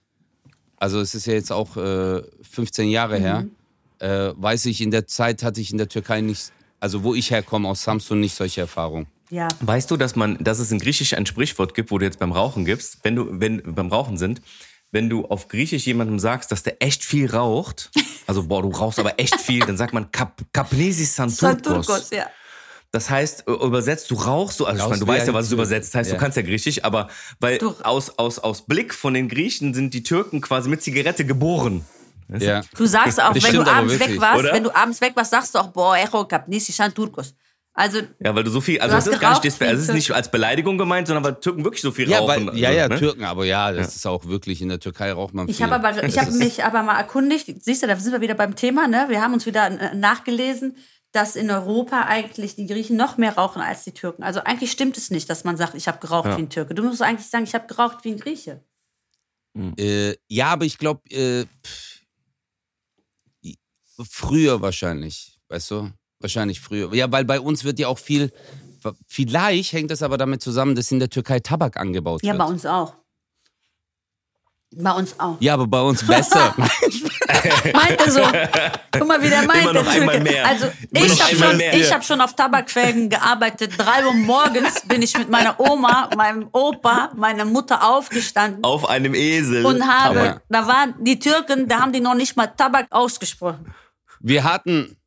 [0.75, 3.47] also es ist ja jetzt auch äh, 15 Jahre her,
[3.99, 7.31] äh, weiß ich, in der Zeit hatte ich in der Türkei nicht, also wo ich
[7.31, 9.07] herkomme, aus Samsun, nicht solche Erfahrungen.
[9.29, 9.47] Ja.
[9.59, 12.31] Weißt du, dass man, dass es in Griechisch ein Sprichwort gibt, wo du jetzt beim
[12.31, 14.41] Rauchen gibst, wenn du, wenn beim Rauchen sind,
[14.91, 17.91] wenn du auf Griechisch jemandem sagst, dass der echt viel raucht,
[18.27, 21.65] also boah, du rauchst aber echt viel, dann sagt man Kap, Kapnesis Santurkos.
[21.87, 22.27] Santurkos, ja.
[22.91, 25.51] Das heißt, äh, übersetzt, du rauchst so, also ich meine, du weißt ja, was es
[25.51, 26.15] übersetzt heißt, Ja.
[26.15, 27.09] du kannst ja Griechisch, aber
[27.41, 31.25] weil Du- aus, aus, aus Blick von den Griechen sind die Türken quasi mit Zigarette
[31.25, 31.83] geboren.
[32.29, 32.61] Ja.
[32.75, 34.53] Du sagst auch, Das wenn du abends weg wirklich, warst, oder?
[34.53, 37.33] wenn du abends weg warst, sagst du auch, boah, Echo Kapnisi Turkos.
[37.73, 39.93] Also, Ja, weil du so viel, also das hast ist gar nicht, geraucht das ist
[39.93, 42.47] nicht als Beleidigung gemeint, sondern weil Türken wirklich so viel Ja, rauchen.
[42.47, 42.99] weil, ja, ja, also, ne?
[42.99, 45.53] Türken, aber ja, das ist auch wirklich, in der Türkei raucht man viel.
[45.55, 48.87] ich habe ist- mich aber mal erkundigt, siehst du, da sind wir wieder beim Thema,
[48.87, 49.05] ne?
[49.09, 50.75] Wir haben uns wieder äh, nachgelesen,
[51.11, 54.23] dass in Europa eigentlich die Griechen noch mehr rauchen als die Türken.
[54.23, 56.37] Also eigentlich stimmt es nicht, dass man sagt, ich habe geraucht Ja.
[56.37, 56.73] wie ein Türke.
[56.73, 58.63] Du musst eigentlich sagen, ich habe geraucht wie ein Grieche.
[59.77, 61.45] Äh, ja, aber ich glaube, äh,
[64.09, 65.91] früher wahrscheinlich, weißt du?
[66.19, 66.93] Wahrscheinlich früher.
[66.93, 68.31] Ja, weil bei uns wird ja auch viel,
[69.07, 72.39] vielleicht hängt das aber damit zusammen, dass in der Türkei Tabak angebaut Ja, wird.
[72.39, 72.93] bei uns auch.
[74.75, 75.37] Bei uns auch.
[75.39, 76.53] Ja, aber bei uns besser.
[77.73, 78.21] Meinte so.
[78.91, 80.45] Guck mal, wie der meint, Immer noch einmal mehr.
[80.45, 81.73] Also Immer ich noch habe schon, mehr.
[81.73, 83.73] ich hab schon auf Tabakfelgen gearbeitet.
[83.77, 89.13] Drei Uhr morgens bin ich mit meiner Oma, meinem Opa, meiner Mutter aufgestanden Auf einem
[89.15, 89.65] Esel.
[89.65, 93.73] und habe, Aber- da waren die Türken, da haben die noch nicht mal Tabak ausgesprochen.
[94.19, 94.97] Wir hatten,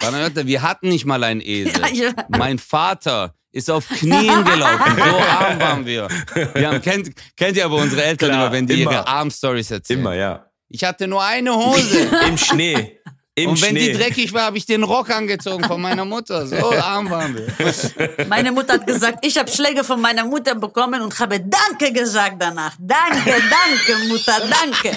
[0.00, 1.80] wir hatten nicht mal einen Esel.
[1.92, 2.12] Ja, ja.
[2.28, 4.96] Mein Vater ist auf Knien gelaufen.
[4.96, 6.08] So arm waren wir.
[6.54, 8.92] wir haben, kennt, kennt ihr aber unsere Eltern Klar, immer, wenn die immer.
[8.92, 10.00] ihre Arm-Stories erzählen.
[10.00, 10.46] Immer, ja.
[10.68, 12.00] Ich hatte nur eine Hose.
[12.28, 12.98] Im Schnee.
[13.38, 13.92] Im Und wenn Schnee.
[13.92, 16.46] die dreckig war, habe ich den Rock angezogen von meiner Mutter.
[16.46, 18.26] So arm waren wir.
[18.28, 22.36] Meine Mutter hat gesagt, ich habe Schläge von meiner Mutter bekommen und habe Danke gesagt
[22.38, 22.74] danach.
[22.78, 24.96] Danke, danke, Mutter, danke.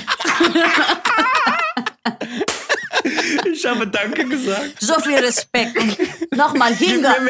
[3.52, 4.76] Ich habe Danke gesagt.
[4.80, 5.78] So viel Respekt.
[5.78, 5.98] Und
[6.38, 7.26] nochmal hingehalten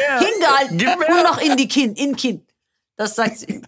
[0.76, 0.96] mehr.
[0.98, 2.46] und noch in die Kinn, in Kinn.
[2.96, 3.62] Das sagt sie.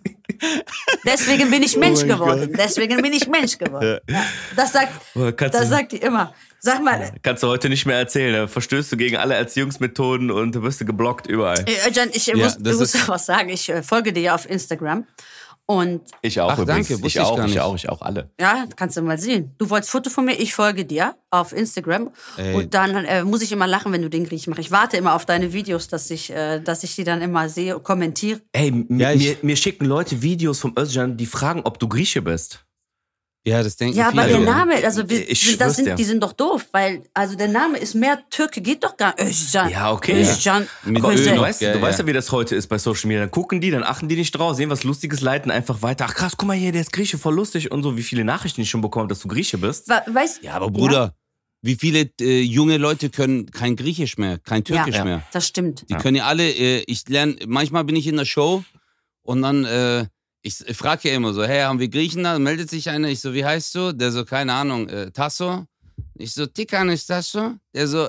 [1.05, 2.53] Deswegen bin ich Mensch mein geworden.
[2.57, 4.01] Deswegen bin ich Mensch geworden.
[4.09, 4.25] Ja,
[4.57, 6.35] das sagt, Oh, kannst das du- sagt die immer.
[6.65, 8.33] Sag mal, Kannst du heute nicht mehr erzählen.
[8.35, 11.59] Da verstößt du gegen alle Erziehungsmethoden und du wirst du geblockt überall.
[11.67, 13.49] äh, Özcan, ich Ja, muss, das ich muss ist- was sagen.
[13.49, 15.07] Ich äh, folge dir ja auf Instagram.
[15.67, 16.89] Und Ich auch Ach, übrigens.
[16.89, 18.31] danke, ich ich auch, gar ich auch, ich auch, alle.
[18.39, 19.55] ja, kannst du mal sehen.
[19.59, 22.11] Du wolltest Foto von mir, ich folge dir auf Instagram.
[22.37, 22.55] Ey.
[22.55, 24.61] Und dann äh, muss ich immer lachen, wenn du den Griechen machst.
[24.61, 27.79] Ich warte immer auf deine Videos, dass ich, äh, dass ich die dann immer sehe,
[27.79, 28.41] kommentiere.
[28.53, 32.65] Ey, Ja, mir, mir schicken Leute Videos vom Özcan, die fragen, ob du Grieche bist.
[33.45, 34.39] Ja, das denken Ja, aber viele.
[34.39, 37.79] der Name, also wir, Ich das sind, die sind doch doof, weil also der Name
[37.79, 39.31] ist mehr Türke, geht doch gar nicht.
[39.31, 39.69] Özcan.
[39.69, 40.23] Ja, okay.
[40.23, 40.69] Özcan.
[40.85, 42.05] Mit Aber Öl du weißt, gell, du weißt ja.
[42.05, 43.23] ja, wie das heute ist bei Social Media.
[43.23, 46.07] Dann gucken die, dann achten die nicht drauf, sehen was Lustiges, leiten einfach weiter.
[46.09, 47.97] Ach krass, guck mal hier, der ist Grieche, voll lustig und so.
[47.97, 49.89] Wie viele Nachrichten ich schon bekommen, dass du Grieche bist.
[49.89, 51.15] Weißt, Ja, aber Bruder,
[51.63, 55.23] wie viele äh, junge Leute können kein Griechisch mehr, kein Türkisch ja, mehr?
[55.33, 55.85] das stimmt.
[55.91, 58.63] Die können ja alle, äh, ich lerne, manchmal bin ich in der Show
[59.23, 60.07] und dann, äh,
[60.43, 62.39] ich frage ja immer so, hey, haben wir Griechen da?
[62.39, 63.93] Meldet sich einer, ich so, wie heißt du?
[63.93, 65.67] Der so, keine Ahnung, äh, Tasso?
[66.15, 67.55] Ich so, Tikan ist Tasso?
[67.75, 68.09] Der so,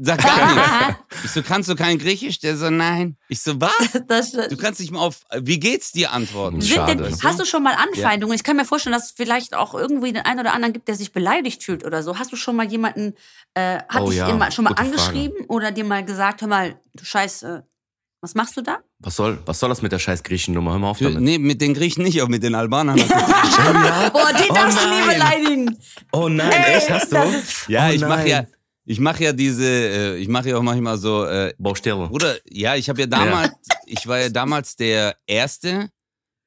[0.00, 0.98] Sag gar nichts.
[1.24, 2.40] Ich so, kannst du kein Griechisch?
[2.40, 3.16] Der so, nein.
[3.28, 3.72] Ich so, was?
[4.08, 6.60] Das, Du kannst nicht mal auf, wie geht's dir antworten.
[6.60, 6.96] Schade.
[6.96, 8.34] denn, hast du schon mal Anfeindungen?
[8.34, 10.96] Ich kann mir vorstellen, dass es vielleicht auch irgendwie den einen oder anderen gibt, der
[10.96, 12.18] sich beleidigt fühlt oder so.
[12.18, 13.14] Hast du schon mal jemanden,
[13.54, 16.48] äh, hat Oh dich ja, immer schon mal gute angeschrieben oder dir mal gesagt, hör
[16.48, 17.62] mal, du Scheiß, äh,
[18.22, 18.78] was machst du da?
[19.00, 20.70] Was soll, was soll das mit der scheiß Griechennummer?
[20.72, 21.20] Hör mal auf damit.
[21.20, 22.96] nee, mit den Griechen nicht, aber mit den Albanern.
[24.12, 25.08] Boah, die Oh darfst du nie nein.
[25.08, 25.78] beleidigen.
[26.12, 26.90] Oh nein, Ey, echt?
[26.90, 27.16] Hast du?
[27.68, 28.44] ja, Oh ich mache ja,
[28.84, 32.06] ich mache ja diese, äh, ich mache ja auch manchmal so, äh, Baustelle.
[32.08, 33.52] Bruder, ja, ich habe ja damals,
[33.86, 35.88] ich war ja damals der Erste,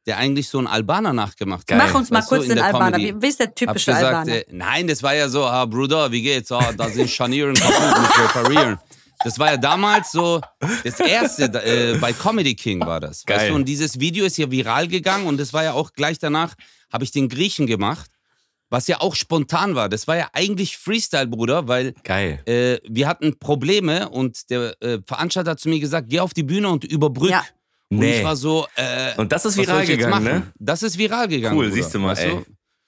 [0.08, 1.78] der eigentlich so einen Albaner nachgemacht hat.
[1.78, 2.92] Mach uns mal kurz in den Albaner.
[2.98, 3.16] Comedy.
[3.18, 4.32] Wie, wie ist der typische gesagt, Albaner?
[4.34, 6.52] äh, nein, das war ja so, ah, Bruder, wie geht's?
[6.52, 8.78] Ah, da sind Scharnieren kaputt, muss reparieren.
[9.26, 10.40] Das war ja damals so
[10.84, 13.24] das erste äh, bei Comedy King war das.
[13.26, 13.50] Weißt Geil.
[13.50, 16.54] du, und dieses Video ist ja viral gegangen und das war ja auch gleich danach
[16.94, 18.10] habe ich den Griechen gemacht,
[18.70, 19.90] was ja auch spontan war.
[19.90, 22.42] Das war ja eigentlich Freestyle, Bruder, weil Geil.
[22.46, 26.44] äh, wir hatten Probleme und der äh, Veranstalter hat zu mir gesagt, geh auf die
[26.44, 27.32] Bühne und überbrück.
[27.32, 27.44] Ja.
[27.90, 28.20] Und Nee.
[28.20, 30.44] ich war so, äh, Und das ist viral gegangen, ne?
[30.60, 31.56] Das ist viral gegangen.
[31.58, 32.40] Cool, Bruder, siehst du mal, weißt ey.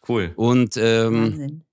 [0.07, 0.31] Cool.
[0.35, 1.63] Und ähm, Wahnsinn.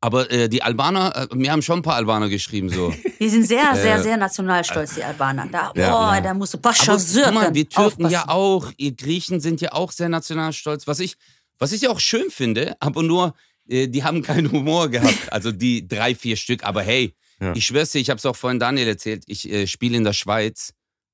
[0.00, 2.92] Aber äh, die Albaner, äh, mir haben schon ein paar Albaner geschrieben so.
[3.20, 5.46] Die sind sehr, sehr, Äh, sehr nationalstolz, die Albaner.
[5.52, 6.20] Da, Ja, boah, ja.
[6.22, 8.30] da musst du Pascha guck mal, wir Türken ja aufpassen.
[8.30, 10.86] auch, ihr Griechen sind ja auch sehr nationalstolz.
[10.86, 11.16] Was ich,
[11.58, 13.34] was ich ja auch schön finde, aber nur,
[13.68, 15.30] äh, die haben keinen Humor gehabt.
[15.32, 16.64] Also die drei, vier Stück.
[16.64, 17.52] Aber hey, Ja.
[17.54, 20.14] ich schwör's dir, ich habe es auch vorhin Daniel erzählt, ich äh, spiele in der
[20.14, 20.72] Schweiz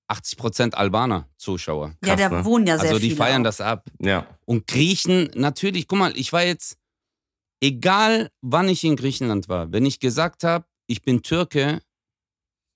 [0.09, 1.95] 80% Albaner Zuschauer.
[2.05, 2.45] Ja, Krass, da ne?
[2.45, 3.47] wohnen ja sehr Also die viele feiern auch.
[3.47, 3.89] das ab.
[4.01, 4.27] Ja.
[4.45, 6.77] Und Griechen, natürlich, guck mal, ich war jetzt,
[7.61, 11.81] egal wann ich in Griechenland war, wenn ich gesagt habe, ich bin Türke,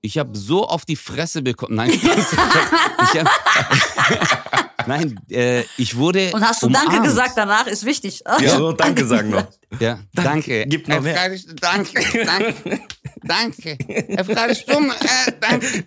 [0.03, 1.75] ich habe so auf die Fresse bekommen.
[1.77, 6.31] Nein, ich hab, nein, äh, ich wurde.
[6.33, 6.89] Und hast du umarmt.
[6.89, 8.23] Danke gesagt danach, ist wichtig.
[8.41, 9.47] Ja, so, Danke sagen noch.
[9.79, 10.65] Ja, danke.
[10.67, 11.37] Gib noch mehr.
[11.61, 12.81] Danke, danke,
[13.23, 13.79] danke.
[14.09, 15.85] Er stumm, äh, danke.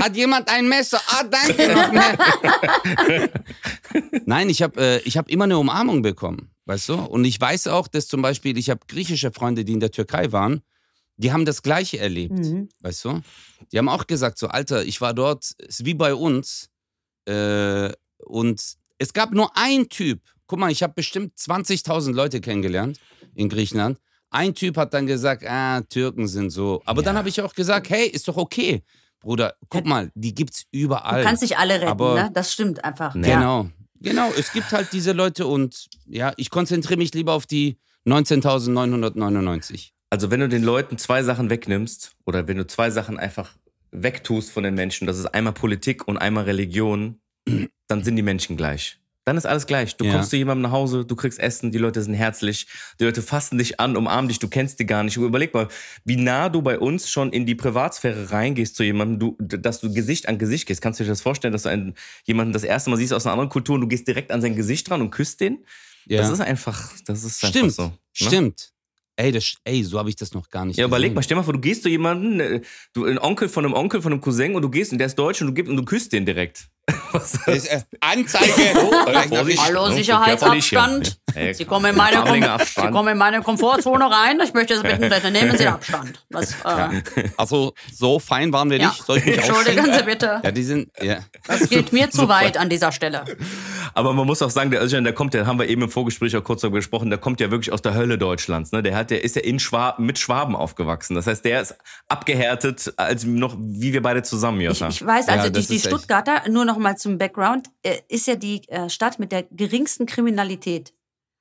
[0.00, 1.00] Hat jemand ein Messer?
[1.08, 3.30] Ah, danke noch mehr.
[4.26, 6.94] Nein, ich habe äh, hab immer eine Umarmung bekommen weißt du?
[6.94, 10.30] Und ich weiß auch, dass zum Beispiel, ich habe griechische Freunde, die in der Türkei
[10.32, 10.62] waren,
[11.16, 12.68] die haben das Gleiche erlebt, Mhm.
[12.82, 13.20] weißt du?
[13.72, 16.68] Die haben auch gesagt, so, Alter, ich war dort, ist wie bei uns.
[17.24, 18.62] Äh, und
[18.98, 20.20] es gab nur einen Typ.
[20.46, 22.98] Guck mal, ich habe bestimmt 20.000 Leute kennengelernt
[23.34, 23.98] in Griechenland.
[24.30, 26.82] Ein Typ hat dann gesagt, ah, Türken sind so.
[26.84, 28.82] Aber dann habe ich auch gesagt, hey, ist doch okay.
[29.20, 31.20] Bruder, guck mal, die gibt's überall.
[31.22, 32.30] Du kannst nicht alle retten, Aber- ne?
[32.32, 33.14] Das stimmt einfach.
[33.14, 33.28] Nee.
[33.28, 33.34] Ja.
[33.38, 33.70] Genau.
[34.00, 39.90] Genau, es gibt halt diese Leute und ja, ich konzentriere mich lieber auf die 19.999.
[40.10, 43.54] Also wenn du den Leuten zwei Sachen wegnimmst oder wenn du zwei Sachen einfach
[43.90, 47.20] wegtust von den Menschen, das ist einmal Politik und einmal Religion,
[47.88, 49.00] dann sind die Menschen gleich.
[49.28, 49.94] Dann ist alles gleich.
[49.94, 50.12] Du Ja.
[50.12, 52.66] kommst zu jemandem nach Hause, du kriegst Essen, die Leute sind herzlich,
[52.98, 55.18] die Leute fassen dich an, umarmen dich, du kennst die gar nicht.
[55.18, 55.68] Überleg mal,
[56.06, 59.92] wie nah du bei uns schon in die Privatsphäre reingehst zu jemandem, du, dass du
[59.92, 60.80] Gesicht an Gesicht gehst.
[60.80, 63.34] Kannst du dir das vorstellen, dass du einen, jemanden das erste Mal siehst aus einer
[63.34, 65.58] anderen Kultur und du gehst direkt an sein Gesicht dran und küsst den?
[66.06, 66.22] Ja.
[66.22, 67.82] Das ist einfach, das ist einfach Stimmt, so.
[67.84, 67.92] ne?
[68.14, 68.72] stimmt.
[69.16, 71.14] Ey, das, ey, so habe ich das noch gar nicht Ja, überleg gesehen.
[71.16, 72.60] mal, stell mal vor, du gehst zu jemandem, äh,
[72.94, 75.16] du ein Onkel von einem Onkel von einem Cousin und du gehst und der ist
[75.18, 76.68] deutsch und du gibst und du küsst den direkt.
[77.12, 78.52] Was Das ist, Anzeige!
[79.28, 79.62] Vorsicht.
[79.62, 81.18] Hallo, Ja, Sicherheitsabstand.
[81.52, 81.94] Sie kommen,
[82.74, 84.40] Sie kommen in meine Komfortzone rein.
[84.42, 86.24] Ich möchte Sie bitten, bitte nehmen Sie Abstand.
[86.30, 87.00] Das, äh,
[87.36, 88.88] Also, so fein waren wir ja.
[88.88, 89.04] nicht.
[89.04, 89.98] Soll ich mich Entschuldigen ausziehen?
[89.98, 90.40] Sie bitte.
[90.42, 91.18] Ja, die sind, ja.
[91.46, 93.24] Das geht mir zu weit an dieser Stelle.
[93.94, 96.36] Aber man muss auch sagen, der Özcan, der kommt, der haben wir eben im Vorgespräch
[96.36, 98.72] auch kurz darüber gesprochen, der kommt ja wirklich aus der Hölle Deutschlands.
[98.72, 98.82] Ne?
[98.82, 101.14] Der hat, der ist ja in Schwab, mit Schwaben aufgewachsen.
[101.14, 101.74] Das heißt, der ist
[102.08, 104.88] abgehärtet als noch wie wir beide zusammen, Ich, Joscha.
[104.88, 108.34] ich weiß, also Ja, die, die Stuttgarter, nur noch mal zum Background, äh, ist ja
[108.36, 110.94] die äh, Stadt mit der geringsten Kriminalität.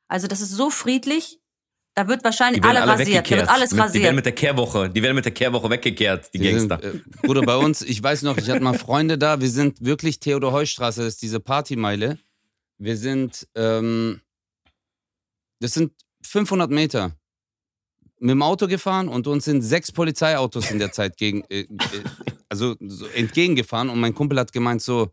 [0.07, 1.39] Also das ist so friedlich,
[1.95, 3.29] da wird wahrscheinlich alle alle rasiert.
[3.29, 4.15] Da wird alles Mit- Die werden rasiert.
[4.15, 6.79] mit der Kehrwoche, die werden mit der Kehrwoche weggekehrt, die, Die Gangster.
[6.81, 9.83] Sind, äh, Bruder, bei uns, ich weiß noch, ich hatte mal Freunde da, wir sind
[9.83, 12.19] wirklich Theodor-Heuss-Straße, das ist diese Partymeile.
[12.77, 14.21] Wir sind, ähm,
[15.59, 17.15] das sind 500 Meter
[18.19, 21.67] mit dem Auto gefahren und uns sind sechs Polizeiautos in der Zeit gegen, äh, äh,
[22.49, 25.11] also so entgegengefahren und mein Kumpel hat gemeint so,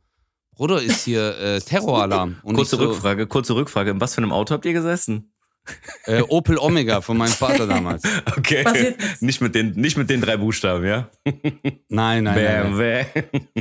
[0.56, 2.36] Bruder, ist hier äh, Terroralarm.
[2.42, 3.90] Und kurze so, Rückfrage, kurze Rückfrage.
[3.90, 5.30] In was für einem Auto habt ihr gesessen?
[6.04, 8.02] Äh, Opel Omega von meinem Vater damals.
[8.36, 8.94] Okay.
[9.20, 11.08] Nicht mit den, nicht mit den drei Buchstaben, ja?
[11.88, 12.34] Nein, nein, nein.
[12.34, 13.04] BMW.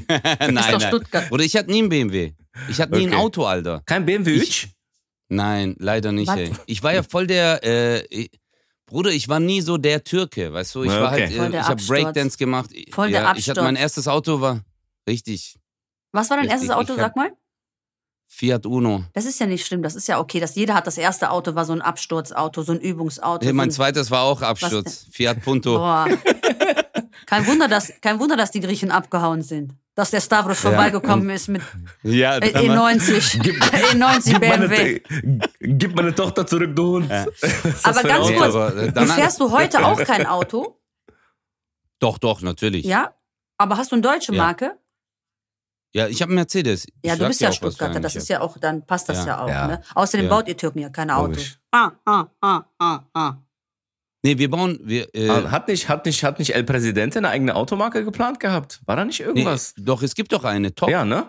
[0.10, 0.82] nein, doch nein.
[0.82, 1.32] Stuttgart.
[1.32, 2.34] Oder ich hatte nie einen BMW.
[2.68, 3.22] Ich hatte nie ein Okay.
[3.22, 3.82] Auto, Alter.
[3.86, 4.68] Kein BMW Ich-
[5.30, 6.38] Nein, leider nicht, Was?
[6.38, 6.52] ey.
[6.66, 8.30] Ich war ja voll der, äh, ich,
[8.86, 10.84] Bruder, ich war nie so der Türke, weißt du?
[10.84, 11.22] Ich Ja, war okay.
[11.22, 11.88] halt, äh, ich habe Absturz.
[11.88, 12.70] Breakdance gemacht.
[12.92, 13.82] Voll der ja, Ich hatte mein Absturz.
[13.82, 14.62] erstes Auto war
[15.08, 15.56] richtig
[16.14, 17.32] Was war dein Richtig, erstes Auto, sag mal?
[18.28, 19.04] Fiat Uno.
[19.14, 20.40] Das ist ja nicht schlimm, das ist ja okay.
[20.40, 23.46] Dass jeder hat das erste Auto, war so ein Absturzauto, so ein Übungsauto.
[23.46, 25.08] Hey, mein so zweites war auch Absturz.
[25.12, 25.78] Fiat Punto.
[25.78, 26.08] Boah.
[27.26, 29.74] kein, Wunder, dass, kein Wunder, dass die Griechen abgehauen sind.
[29.96, 31.62] Dass der Stavros vorbeigekommen ist mit
[32.02, 33.40] Ja, äh, damals- E90,
[33.92, 35.02] E90 Gib meine, BMW.
[35.60, 37.12] gib meine Tochter zurück, du Hund.
[37.12, 37.26] Ja.
[37.84, 40.80] Aber ganz Nee, kurz, aber, äh, du fährst du heute auch kein Auto,
[42.00, 42.86] Doch, doch, natürlich.
[42.86, 43.14] ja?
[43.60, 44.42] Aber hast du eine deutsche Ja.
[44.44, 44.78] Marke?
[45.94, 46.88] Ja, ich habe einen Mercedes.
[47.06, 49.28] Ja, Ich du bist ja Stuttgarter, das ist ja auch, dann passt das Ja.
[49.28, 49.48] ja, auch.
[49.48, 49.68] Ja.
[49.68, 49.82] Ne?
[49.94, 50.30] Außerdem Ja.
[50.36, 51.60] baut ihr Türken ja keine Logisch.
[51.72, 51.72] Autos.
[51.72, 53.34] Ah, ah, ah, ah, ah.
[54.26, 54.80] Nee, wir bauen.
[54.84, 58.82] Wir, äh, Hat nicht, hat, nicht, hat nicht El Presidente eine eigene Automarke geplant gehabt?
[58.86, 59.74] War da nicht nee, irgendwas?
[59.78, 60.74] doch, es gibt doch eine.
[60.74, 60.90] Top.
[60.90, 61.26] Ja, ne?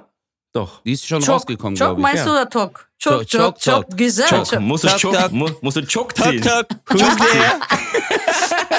[0.55, 0.83] Doch.
[0.85, 2.03] Die ist schon Chok, rausgekommen, Chok glaube ich.
[2.05, 2.25] meinst ja.
[2.27, 2.89] du oder Tok?
[3.03, 3.75] Chok, Chok, Chok, Chok.
[3.89, 4.27] Chok, Gesell.
[4.29, 6.41] Chock, Chok, musst du mu- musst du Chock ziehen.
[6.41, 7.43] Tuesday.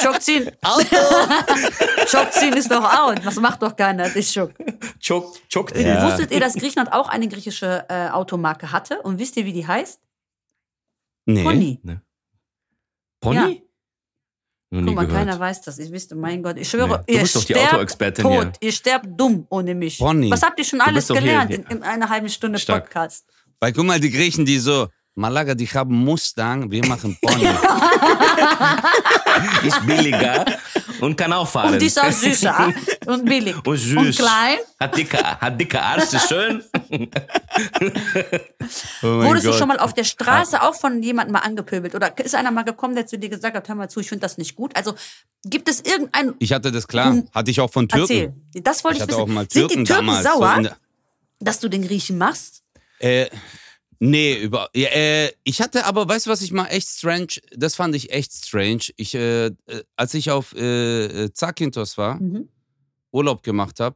[0.01, 0.51] Chok ziehen.
[2.09, 3.19] Chok ziehen ist doch out.
[3.25, 4.03] Das macht doch keiner.
[4.05, 4.51] Das ist Chok.
[5.01, 6.01] Chock, Chock Äh, ziehen.
[6.01, 9.01] Wusstet ihr, dass Griechenland auch eine griechische äh, Automarke hatte?
[9.01, 9.99] Und wisst ihr, wie die heißt?
[11.25, 11.43] Nee.
[11.43, 11.81] Pony.
[13.19, 13.35] Pony?
[13.35, 13.64] Ja.
[14.71, 15.25] Noch nie Guck mal, gehört.
[15.27, 15.77] keiner weiß das.
[15.79, 16.57] Ich wüsste, mein Gott.
[16.57, 17.07] Ich schwöre, Nee.
[17.07, 18.31] Du ihr bist doch die sterbt tot.
[18.33, 18.51] hier.
[18.61, 19.99] Ihr sterbt dumm ohne mich.
[19.99, 20.31] Pony.
[20.31, 22.85] Was habt ihr schon alles hier- gelernt hier- in, in einer halben Stunde Stark.
[22.85, 23.25] Podcast?
[23.59, 27.47] Weil guck mal, die Griechen, die so, Malaga, die haben Mustang, wir machen Pony.
[29.63, 30.45] Ist billiger
[31.01, 31.73] und kann auch fahren.
[31.73, 32.73] Und die ist auch süßer
[33.05, 33.55] und billig.
[33.65, 33.97] Und süß.
[33.97, 34.57] Und klein.
[34.79, 36.63] Hat dicke, hat dicke Arsch, ist schön.
[39.03, 41.95] Oh Wurdest du schon mal auf der Straße auch von jemandem mal angepöbelt?
[41.95, 44.21] Oder ist einer mal gekommen, der zu dir gesagt hat, hör mal zu, ich finde
[44.21, 44.75] das nicht gut?
[44.75, 44.95] Also
[45.45, 46.33] gibt es irgendein...
[46.39, 47.11] Ich hatte das klar.
[47.13, 47.27] Hm.
[47.33, 48.01] Hatte ich auch von Türken.
[48.11, 48.33] Erzähl.
[48.63, 49.33] Das wollte Ich ich, wissen.
[49.33, 50.23] mal Sind die Türken damals.
[50.25, 50.77] so sauer, der-
[51.39, 52.63] dass du den Griechen machst?
[52.99, 53.27] Äh,
[53.99, 54.69] nee, über.
[54.75, 58.11] Ja, äh, ich hatte aber, weißt du, was ich mal echt strange, das fand ich
[58.11, 58.81] echt strange.
[58.97, 59.51] Ich, äh, äh,
[59.95, 62.49] als ich auf äh, äh, Zakynthos war, Mhm.
[63.11, 63.95] Urlaub gemacht habe,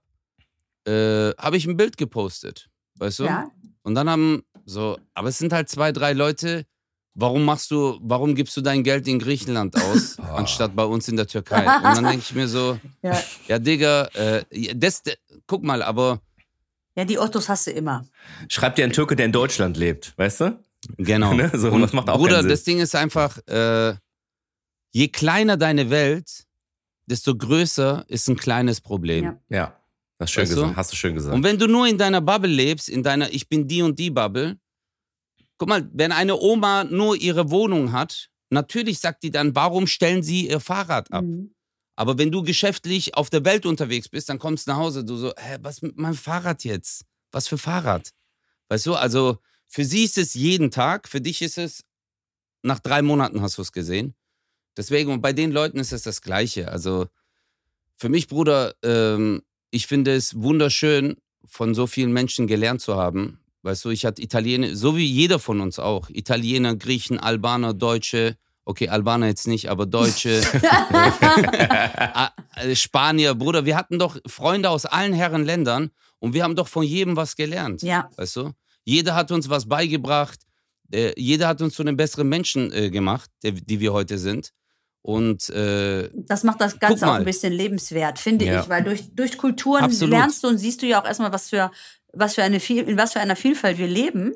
[0.86, 2.70] äh, habe ich ein Bild gepostet.
[2.96, 3.24] Weißt du?
[3.26, 3.50] Ja.
[3.84, 6.66] Und dann haben so, aber es sind halt zwei, drei Leute.
[7.16, 11.18] Warum machst du, warum gibst du dein Geld in Griechenland aus, anstatt bei uns in
[11.18, 11.66] der Türkei?
[11.66, 13.22] Und dann denke ich mir so, Ja.
[13.48, 15.02] ja, Digga, äh, das,
[15.48, 16.22] guck mal, aber
[17.00, 18.06] ja, die Ottos hast du immer.
[18.50, 20.64] Schreibt dir ein Türke, der in Deutschland lebt, weißt du?
[20.98, 21.34] Genau.
[21.40, 21.50] Ne?
[21.56, 23.96] So, Und das macht auch Bruder, das Ding ist einfach, äh,
[24.92, 26.46] je kleiner deine Welt,
[27.06, 29.24] desto größer ist ein kleines Problem.
[29.24, 29.40] Ja.
[29.50, 29.80] Ja,
[30.20, 30.56] hast, schön Weißt du?
[30.56, 31.34] gesagt, hast du schön gesagt.
[31.34, 34.10] Und wenn du nur in deiner Bubble lebst, in deiner Ich bin die und die
[34.10, 34.58] Bubble,
[35.58, 40.22] guck mal, wenn eine Oma nur ihre Wohnung hat, natürlich sagt die dann, warum stellen
[40.22, 41.24] sie ihr Fahrrad ab?
[41.24, 41.56] Mhm.
[42.00, 45.18] Aber wenn du geschäftlich auf der Welt unterwegs bist, dann kommst du nach Hause, du
[45.18, 47.04] so, hä, was mit meinem Fahrrad jetzt?
[47.34, 48.12] Was für Fahrrad?
[48.70, 51.84] Weißt du, also für sie ist es jeden Tag, für dich ist es,
[52.62, 54.16] nach drei Monaten hast du es gesehen.
[54.78, 56.72] Deswegen, und bei den Leuten ist es das Gleiche.
[56.72, 57.08] Also
[57.98, 63.42] für mich, Bruder, ähm, ich finde es wunderschön, von so vielen Menschen gelernt zu haben.
[63.64, 66.10] Weißt du, ich hatte Italiener, so wie jeder von uns auch.
[66.10, 68.38] Italiener, Griechen, Albaner, Deutsche.
[68.70, 70.44] Okay, Albaner jetzt nicht, aber Deutsche.
[72.14, 76.56] Ah, äh, Spanier, Bruder, wir hatten doch Freunde aus allen Herren Ländern und wir haben
[76.56, 77.82] doch von jedem was gelernt.
[77.82, 78.10] Ja.
[78.16, 78.52] Weißt du?
[78.86, 80.40] Jeder hat uns was beigebracht,
[80.92, 84.52] äh, jeder hat uns zu einem besseren Menschen äh, gemacht, der, die wir heute sind.
[85.02, 88.62] Und äh, Das macht das Ganze auch ein bisschen lebenswert, finde Ja.
[88.62, 90.12] ich, weil durch, durch Kulturen Absolut.
[90.12, 91.72] lernst du und siehst du ja auch erstmal, was für,
[92.14, 94.34] was für eine in was für einer Vielfalt wir leben.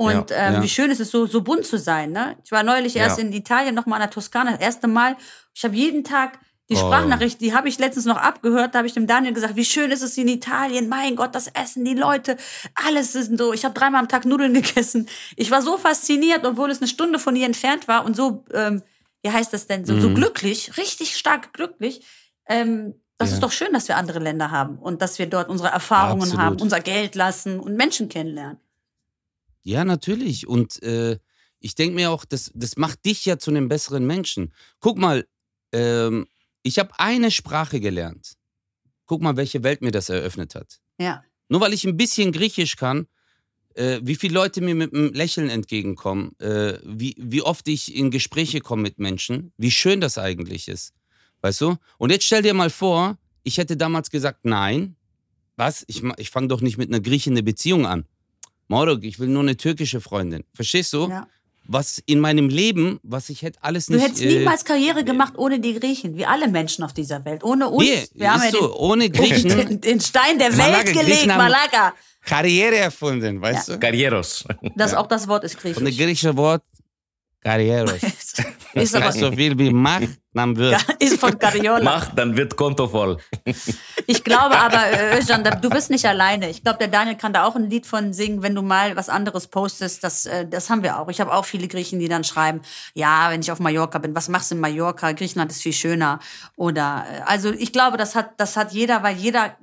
[0.00, 0.62] Und Ja, ähm, ja.
[0.62, 2.12] wie schön ist es so, so bunt zu sein.
[2.12, 2.36] Ne?
[2.44, 3.02] Ich war neulich Ja.
[3.04, 5.16] erst in Italien, nochmal in der Toskana, das erste Mal.
[5.54, 6.38] Ich habe jeden Tag
[6.70, 6.78] die Oh.
[6.78, 9.90] Sprachnachricht, die habe ich letztens noch abgehört, da habe ich dem Daniel gesagt, wie schön
[9.90, 12.36] ist es in Italien, mein Gott, das Essen, die Leute,
[12.74, 13.52] alles ist so.
[13.54, 15.08] Ich habe dreimal am Tag Nudeln gegessen.
[15.34, 18.82] Ich war so fasziniert, obwohl es eine Stunde von hier entfernt war und so, ähm,
[19.22, 20.14] wie heißt das denn, so, so Mhm.
[20.14, 22.02] glücklich, richtig stark glücklich.
[22.48, 23.34] Ähm, das Ja.
[23.34, 26.40] ist doch schön, dass wir andere Länder haben und dass wir dort unsere Erfahrungen Absolut.
[26.44, 28.58] haben, unser Geld lassen und Menschen kennenlernen.
[29.68, 30.48] Ja, natürlich.
[30.48, 31.18] Und äh,
[31.60, 34.54] ich denke mir auch, das, das macht dich ja zu einem besseren Menschen.
[34.80, 35.26] Guck mal,
[35.72, 36.26] ähm,
[36.62, 38.34] ich habe eine Sprache gelernt.
[39.04, 40.80] Guck mal, welche Welt mir das eröffnet hat.
[40.98, 41.22] Ja.
[41.50, 43.08] Nur weil ich ein bisschen Griechisch kann,
[43.74, 48.10] äh, wie viele Leute mir mit einem Lächeln entgegenkommen, äh, wie, wie oft ich in
[48.10, 50.94] Gespräche komme mit Menschen, wie schön das eigentlich ist.
[51.42, 51.76] Weißt du?
[51.98, 54.96] Und jetzt stell dir mal vor, ich hätte damals gesagt, nein,
[55.56, 55.84] was?
[55.88, 58.06] Ich, ich fange doch nicht mit einer Griechin eine Beziehung an.
[58.68, 60.44] Morok, ich will nur eine türkische Freundin.
[60.54, 61.08] Verstehst du?
[61.08, 61.26] ja.
[61.70, 64.02] Was in meinem Leben, was ich hätte alles Du nicht...
[64.02, 67.44] hättest äh, niemals Karriere gemacht ohne die Griechen, wie alle Menschen auf dieser Welt.
[67.44, 67.86] Ohne uns.
[67.86, 71.26] Nee, wir haben ja so, ohne den, Griechen den, den Stein der Malaga, Welt gelegt,
[71.26, 71.92] Malaga.
[72.24, 73.78] Karriere erfunden, weißt du?
[73.78, 74.44] Carrieros.
[74.76, 75.98] Das, Auch das Wort ist Von dem griechisch.
[75.98, 76.62] griechischen Wort
[77.42, 78.00] Karrieros.
[78.80, 80.84] ist, Das aber, heißt so viel wie Macht, dann wird.
[80.98, 81.82] ist von Cariola.
[81.82, 83.18] Mach, dann wird Konto voll.
[84.06, 86.48] Ich glaube aber, äh, Özcan, du bist nicht alleine.
[86.48, 89.08] Ich glaube, der Daniel kann da auch ein Lied von singen, wenn du mal was
[89.08, 90.02] anderes postest.
[90.04, 91.08] Das, äh, das haben wir auch.
[91.08, 92.60] Ich habe auch viele Griechen, die dann schreiben,
[92.94, 95.12] ja, wenn ich auf Mallorca bin, was machst du in Mallorca?
[95.12, 96.20] Griechenland ist viel schöner.
[96.56, 99.56] Oder, äh, also ich glaube, das hat, das hat jeder, weil jeder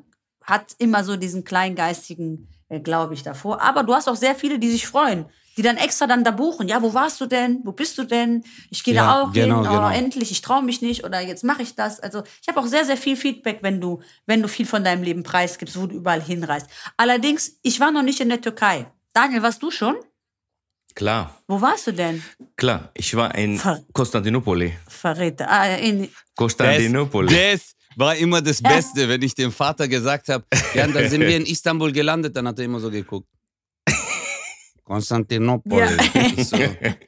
[0.44, 2.48] hat immer so diesen kleingeistigen,
[2.84, 3.62] glaube ich, davor.
[3.62, 5.26] Aber du hast auch sehr viele, die sich freuen,
[5.58, 6.68] die dann extra dann da buchen.
[6.68, 7.60] Ja, wo warst du denn?
[7.64, 8.44] Wo bist du denn?
[8.70, 9.68] Ich gehe Ja, da auch genau, hin.
[9.68, 9.90] Oh, genau.
[9.90, 12.00] endlich, ich traue mich nicht oder jetzt mache ich das.
[12.00, 15.04] Also ich habe auch sehr, sehr viel Feedback, wenn du, wenn du viel von deinem
[15.04, 16.68] Leben preisgibst, wo du überall hinreist.
[16.98, 18.86] Allerdings, ich war noch nicht in der Türkei.
[19.14, 19.96] Daniel, warst du schon?
[20.94, 22.24] Klar, Wo warst du denn?
[22.56, 22.90] klar.
[22.94, 24.74] Ich war in Ver- Konstantinopoli.
[24.88, 25.46] Verräter.
[25.50, 27.36] Ah, in, Konstantinopoli.
[27.36, 31.36] Das war immer das Beste, wenn ich dem Vater gesagt habe, ja, dann sind wir
[31.36, 33.28] in Istanbul gelandet, dann hat er immer so geguckt.
[34.86, 35.80] Konstantinopol.
[35.82, 35.90] Ja.
[36.38, 36.58] Ich so,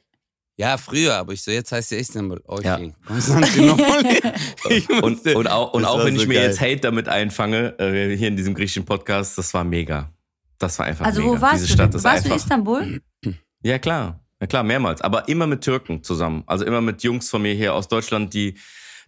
[0.56, 2.42] ja, früher, aber ich so, jetzt heißt ja Istanbul.
[2.62, 2.74] Ja.
[2.74, 2.92] okay.
[3.06, 4.04] Konstantinopol.
[4.70, 6.48] Ich Und, und auch, und auch wenn ich so mir geil.
[6.48, 10.12] jetzt Hate damit einfange, äh, hier in diesem griechischen Podcast, das war mega.
[10.58, 11.32] Das war einfach also mega.
[11.32, 11.98] wo warst Diese du Stadt denn?
[11.98, 12.36] ist Warst du in.
[12.36, 13.00] Istanbul?
[13.62, 14.20] Ja, klar.
[14.40, 15.00] Ja, klar, mehrmals.
[15.00, 16.42] Aber immer mit Türken zusammen.
[16.46, 18.56] Also immer mit Jungs von mir hier aus Deutschland, die,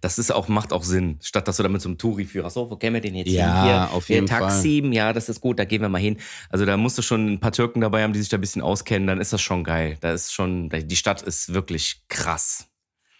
[0.00, 1.18] das ist auch, macht auch Sinn.
[1.22, 3.62] Statt dass du da mit so einem Touri-Führer, so, wo gehen wir denn jetzt Ja,
[3.62, 3.70] hin?
[3.70, 6.16] Hier, auf hier jeden Taxi, ja, das ist gut, da gehen wir mal hin.
[6.48, 8.62] Also da musst du schon ein paar Türken dabei haben, die sich da ein bisschen
[8.62, 9.96] auskennen, dann ist das schon geil.
[10.00, 12.66] Da ist schon, die Stadt ist wirklich krass.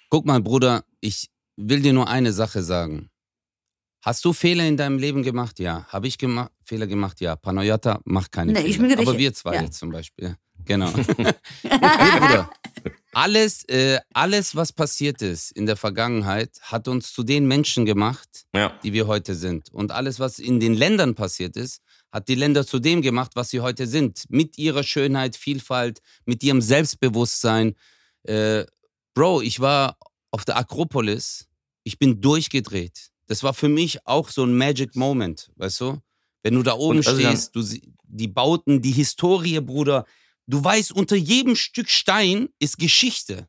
[0.09, 3.11] Guck mal, Bruder, ich will dir nur eine Sache sagen.
[4.03, 5.59] Hast du Fehler in deinem Leben gemacht?
[5.61, 5.85] Ja.
[5.89, 7.21] Habe ich gema Fehler gemacht?
[7.21, 7.37] Ja.
[7.37, 8.97] Panayota macht keine Nee, ich Fehler.
[8.97, 9.63] bin Aber wir zwei ja.
[9.63, 10.37] jetzt zum Beispiel.
[10.71, 10.93] Genau.
[11.65, 12.49] nee, Bruder.
[13.13, 18.47] Alles, äh, alles, was passiert ist in der Vergangenheit, hat uns zu den Menschen gemacht,
[18.55, 18.79] Ja.
[18.85, 19.69] die wir heute sind.
[19.73, 23.51] Und alles, was in den Ländern passiert ist, hat die Länder zu dem gemacht, was
[23.51, 24.27] sie heute sind.
[24.29, 27.75] Mit ihrer Schönheit, Vielfalt, mit ihrem Selbstbewusstsein.
[28.23, 28.65] Äh,
[29.15, 29.97] Bro, ich war
[30.31, 31.49] auf der Akropolis,
[31.83, 33.11] ich bin durchgedreht.
[33.27, 35.99] Das war für mich auch so ein Magic Moment, weißt du?
[36.45, 37.65] Wenn du da oben also stehst, du,
[38.05, 40.05] die Bauten, die Historie, Bruder.
[40.51, 43.49] Du weißt, unter jedem Stück Stein ist Geschichte.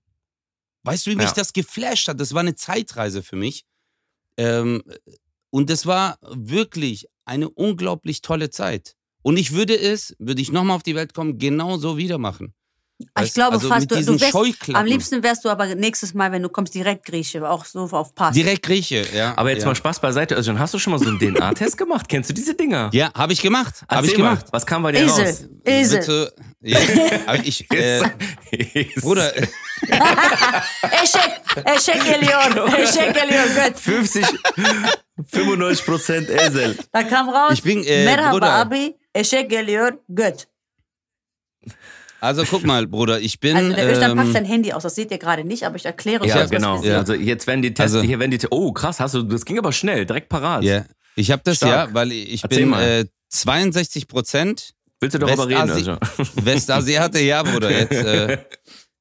[0.83, 1.33] Weißt du, wie mich Ja.
[1.33, 2.19] das geflasht hat?
[2.19, 3.65] Das war eine Zeitreise für mich.
[4.37, 4.83] Ähm,
[5.49, 8.95] und das war wirklich eine unglaublich tolle Zeit.
[9.23, 12.53] Und ich würde es, würde ich nochmal auf die Welt kommen, genauso wieder machen.
[13.23, 14.75] Ich glaube also fast, mit du, du wärst, Scheuklappen.
[14.75, 18.15] am liebsten wärst du aber nächstes Mal, wenn du kommst, direkt Grieche, auch so auf
[18.15, 18.33] Pass.
[18.33, 19.33] Direkt Grieche, ja.
[19.37, 19.67] Aber jetzt ja.
[19.67, 22.07] mal Spaß beiseite, Özcan, hast du schon mal so einen DNA-Test gemacht?
[22.07, 22.89] Kennst du diese Dinger?
[22.93, 23.83] Ja, habe ich gemacht.
[23.89, 24.47] Habe ich Erzähl mal, gemacht.
[24.51, 25.25] Was kam bei dir Esel.
[25.25, 25.43] raus?
[25.63, 25.99] Esel.
[25.99, 26.79] Bitte, ja,
[27.25, 28.01] aber ich, äh,
[29.01, 29.33] Bruder,
[31.03, 33.87] Eşek, eşek geliyor, eşek geliyor, Gott.
[33.87, 34.25] 50,
[35.27, 36.77] 95 Prozent Esel.
[36.93, 38.59] Da kam raus, Ich bin, äh, Merhaba Bruder.
[38.59, 40.47] abi, eşek geliyor, Gott.
[42.21, 43.57] Also guck mal, Bruder, ich bin.
[43.57, 46.21] Also der packt ähm, sein Handy aus, das seht ihr gerade nicht, aber ich erkläre
[46.21, 46.81] euch Ja, jetzt, was genau.
[46.81, 46.95] sehen.
[46.95, 49.57] Also jetzt werden die Tests, Also- hier werden die, oh krass, hast du, das ging
[49.59, 50.63] aber schnell, direkt parat.
[50.63, 51.89] ja, ich habe das Stark.
[51.89, 55.99] ja, weil ich Erzähl bin äh, 62 Prozent Willst du darüber reden, Westasi Özcan?
[56.45, 57.71] Westasiate, ja, Bruder.
[57.71, 58.37] Jetzt, äh,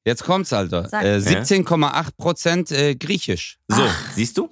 [0.03, 0.85] jetzt kommt's, Alter.
[0.93, 3.83] Äh, 17,8 Prozent äh, Griechisch So,
[4.15, 4.49] siehst du?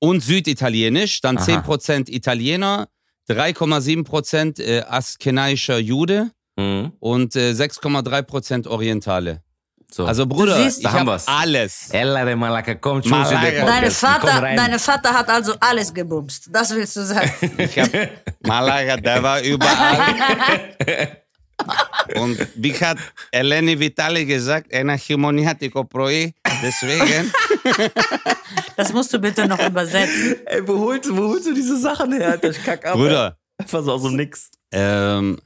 [0.00, 1.44] und Süditalienisch, dann Aha.
[1.44, 2.88] 10 Prozent Italiener,
[3.28, 6.91] 3,7 Prozent äh, askenaischer Jude Mhm.
[6.99, 9.41] und äh, 6,3 Prozent Orientale.
[9.91, 10.05] So.
[10.05, 11.27] Also Bruder, siehst, ich da haben habe wir's.
[11.27, 11.89] alles.
[11.91, 13.35] Ella de Malaka, komm, schon Malaga.
[13.39, 14.01] zu der Deine Podcast.
[14.01, 14.57] Komm Vater, rein.
[14.57, 16.49] deine Vater hat also alles gebumst.
[16.51, 17.31] Das willst du sagen.
[17.59, 17.89] Ich hab,
[18.41, 21.17] Malaga, der war überall.
[22.15, 22.97] Und wie hat
[23.31, 27.31] Eleni Vitali gesagt, ένα χειμωνιάτικο πρωί, deswegen.
[28.75, 30.35] Das musst du bitte noch übersetzen.
[30.45, 32.29] Ey, wo holst, wo holst du diese Sachen her?
[32.31, 32.49] Alter?
[32.49, 32.93] Ich kack ab.
[32.95, 34.49] Bruder, Einfach so aus dem Nix.
[34.71, 35.37] ähm,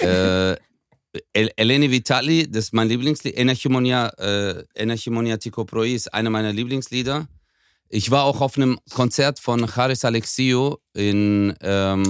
[0.00, 0.56] äh,
[1.32, 3.36] Eleni Vitali, das ist mein Lieblingslied.
[3.36, 7.26] Enerchimonia, äh, Enerchimonia Ticoproi ist einer meiner Lieblingslieder.
[7.88, 12.04] Ich war auch auf einem Konzert von Charis Alexiou in, ähm,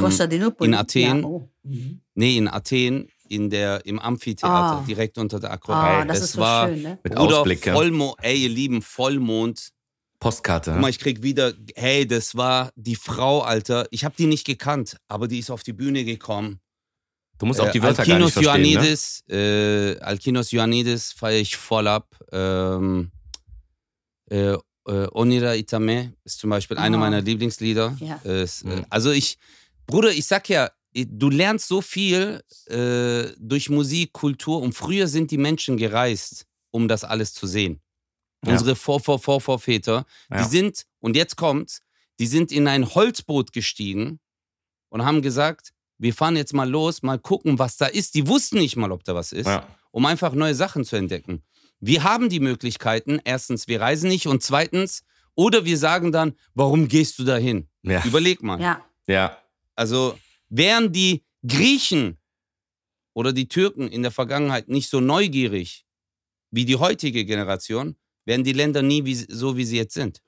[0.61, 1.21] in Athen.
[1.21, 1.49] Ja, oh.
[1.65, 2.01] mhm.
[2.15, 4.85] Nee, in Athen, in der, im Amphitheater, ah.
[4.89, 5.85] direkt unter der Akropolis.
[5.85, 6.99] Ah, das, das so war schön, ne?
[7.03, 7.69] mit Ausblick.
[7.69, 9.71] Vollmond, ey, ihr Lieben, Vollmond.
[10.19, 10.71] Postkarte.
[10.71, 10.91] Guck mal, ne?
[10.91, 13.87] ich krieg wieder, hey, das war die Frau, Alter.
[13.91, 16.61] Ich habe die nicht gekannt, aber die ist auf die Bühne gekommen
[17.39, 18.69] Du musst auch die Äh, Wörter gar nicht Alkinos verstehen, ne?
[18.71, 22.17] Ioannidis, äh, Alkinos Ioannidis feiere ich voll ab.
[22.33, 23.11] Ähm,
[24.31, 24.59] äh, äh,
[25.13, 27.01] Onira Itame ist zum Beispiel eine Oh.
[27.01, 27.97] meiner Lieblingslieder.
[28.01, 28.21] Ja.
[28.25, 28.87] Äh, ist, äh, Mhm.
[28.91, 29.37] also ich,
[29.87, 35.31] Bruder, ich sag ja, du lernst so viel äh, durch Musik, Kultur und früher sind
[35.31, 37.81] die Menschen gereist, um das alles zu sehen.
[38.45, 38.53] Ja.
[38.53, 40.39] Unsere Vor, Vor, Vor, Vorväter, Ja.
[40.43, 41.81] die sind, und jetzt kommt's,
[42.19, 44.21] die sind in ein Holzboot gestiegen
[44.89, 48.15] und haben gesagt, wir fahren jetzt mal los, mal gucken, was da ist.
[48.15, 49.67] Die wussten nicht mal, ob da was ist, Ja.
[49.91, 51.43] um einfach neue Sachen zu entdecken.
[51.81, 53.21] Wir haben die Möglichkeiten.
[53.25, 57.69] Erstens, wir reisen nicht und zweitens, oder wir sagen dann, warum gehst du dahin?
[57.83, 58.03] Ja.
[58.05, 58.61] Überleg mal.
[58.61, 58.85] Ja.
[59.07, 59.37] Ja.
[59.75, 60.19] Also
[60.49, 62.19] wären die Griechen
[63.15, 65.85] oder die Türken in der Vergangenheit nicht so neugierig
[66.51, 70.23] wie die heutige Generation, wären die Länder nie wie, so, wie sie jetzt sind.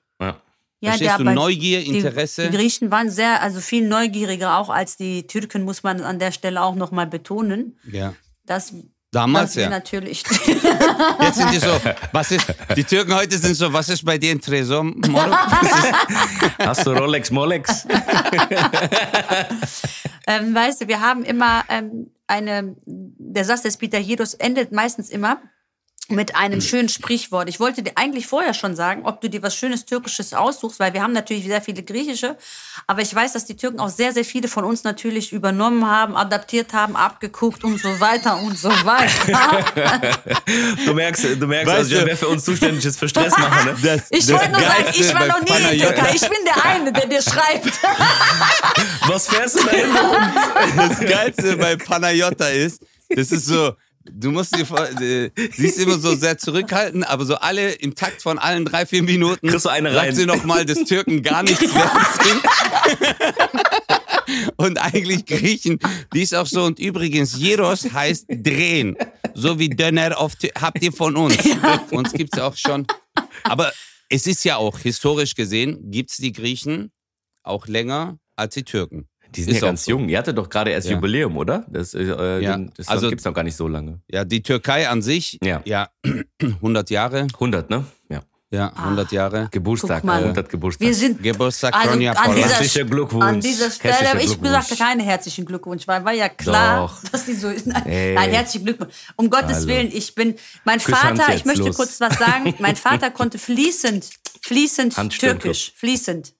[0.79, 0.91] Ja.
[0.91, 1.23] Verstehst du?
[1.23, 2.49] Neugier, die, Interesse.
[2.49, 6.31] Die Griechen waren sehr, also viel neugieriger auch als die Türken, muss man an der
[6.31, 7.77] Stelle auch nochmal betonen.
[7.91, 8.13] ja.
[8.45, 8.73] Das,
[9.11, 9.69] Damals dass wir ja.
[9.69, 10.23] natürlich.
[11.21, 11.79] Jetzt sind die so,
[12.11, 14.83] was ist, die Türken heute sind so, was ist bei dir ein Tresor?
[14.83, 15.31] Moro?
[16.59, 17.87] Hast du Rolex, Molex?
[20.27, 25.09] ähm, weißt du, wir haben immer ähm, eine, der Satz des Peter Jedos endet meistens
[25.09, 25.41] immer
[26.09, 27.49] mit einem schönen Sprichwort.
[27.49, 30.93] Ich wollte dir eigentlich vorher schon sagen, ob du dir was schönes Türkisches aussuchst, weil
[30.93, 32.35] wir haben natürlich sehr viele griechische,
[32.87, 36.15] aber ich weiß, dass die Türken auch sehr, sehr viele von uns natürlich übernommen haben,
[36.15, 39.63] adaptiert haben, abgeguckt und so weiter und so weiter.
[40.85, 43.65] Du merkst, du merkst, Weißt also, du- wer für uns zuständig ist für Stress machen,
[43.65, 43.77] ne?
[43.83, 46.11] Das, Ich das wollte nur sagen, ich war noch nie in Türkei.
[46.15, 47.79] Ich bin der eine, der dir schreibt.
[49.07, 49.85] Was fährst du da hin?
[50.75, 53.73] Das Geilste bei Panayota ist, das ist so,
[54.13, 57.95] du musst dir vor, äh, sie ist immer so sehr zurückhaltend, aber so alle im
[57.95, 60.15] Takt von allen drei, vier Minuten Kriegst du eine sagt rein.
[60.15, 61.65] sie nochmal, dass Türken gar nichts.
[64.57, 65.79] Und eigentlich Griechen,
[66.13, 66.63] die ist auch so.
[66.63, 68.95] Und übrigens, Jeros heißt drehen.
[69.33, 71.37] So wie Döner auf, habt ihr von uns.
[71.91, 72.85] Uns gibt's ja auch schon.
[73.43, 73.71] Aber
[74.09, 76.91] es ist ja auch, historisch gesehen, gibt's die Griechen
[77.43, 79.08] auch länger als die Türken.
[79.35, 79.91] Die sind Ist ja auch ganz so.
[79.91, 80.09] jung.
[80.09, 80.95] Ihr hattet doch gerade erst Ja.
[80.95, 81.65] Jubiläum, oder?
[81.67, 82.57] Das, äh, Ja.
[82.75, 83.99] das Also- gibt's noch gar nicht so lange.
[84.09, 85.61] Ja, die Türkei an sich, Ja.
[85.65, 85.89] ja
[86.61, 87.27] 100 Jahre.
[87.39, 87.85] 100, ne?
[88.09, 88.21] Ja.
[88.51, 89.47] Ja, 100 Jahre.
[89.51, 90.23] Geburtstag, Guck mal.
[90.23, 90.87] 100 Geburtstag.
[90.87, 92.47] Wir sind Geburtstag Also, Ronja an dieser-.
[92.49, 93.23] Herzlichen Glückwunsch.
[93.25, 97.11] An dieser Stelle Herzlichen habe ich gesagt, keinen herzlichen Glückwunsch, weil war ja klar, Doch.
[97.11, 97.67] dass die so ist.
[97.67, 98.93] Nein, nein, herzlichen Glückwunsch.
[99.17, 99.67] Um Gottes Hallo.
[99.67, 100.33] Willen, ich bin,
[100.65, 101.75] mein Küsshand Vater, ich möchte los.
[101.75, 104.09] kurz was sagen, mein Vater konnte fließend,
[104.41, 104.95] fließend.
[105.19, 106.33] Türkisch, fließend.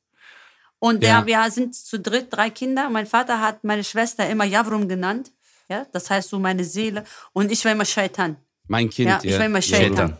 [0.79, 1.25] Und der, Ja.
[1.25, 2.89] wir sind zu dritt, drei Kinder.
[2.89, 5.31] Mein Vater hat meine Schwester immer Yavrum genannt.
[5.69, 7.03] Ja, das heißt so meine Seele.
[7.33, 8.37] Und ich war immer Shaitan.
[8.67, 9.31] Mein Kind, Ja, ja.
[9.31, 9.95] ich war immer Shaitan.
[9.97, 10.17] Shaitan.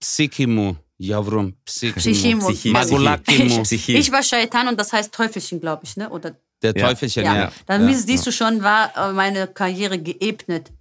[0.00, 0.74] Psikimu.
[0.98, 1.54] Javrum.
[1.64, 2.48] Psychimo.
[2.48, 3.62] Psychi- Magulakimu.
[3.62, 3.96] Psychi.
[3.96, 6.08] Ich war Shaitan und das heißt Teufelchen, glaube ich, ne?
[6.10, 6.88] Oder Der Ja.
[6.88, 7.36] Teufelchen, ja.
[7.36, 7.52] ja.
[7.66, 7.94] Dann ja.
[7.94, 10.72] siehst du schon, war äh, meine Karriere geebnet.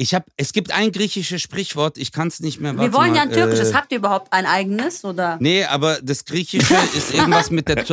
[0.00, 2.72] Ich hab, es gibt ein griechisches Sprichwort, ich kann es nicht mehr.
[2.78, 3.70] Wir wollen ja mal, ein türkisches.
[3.70, 5.04] Äh, Habt ihr überhaupt ein eigenes?
[5.04, 5.38] Oder?
[5.40, 7.84] nee, aber das Griechische ist irgendwas mit der,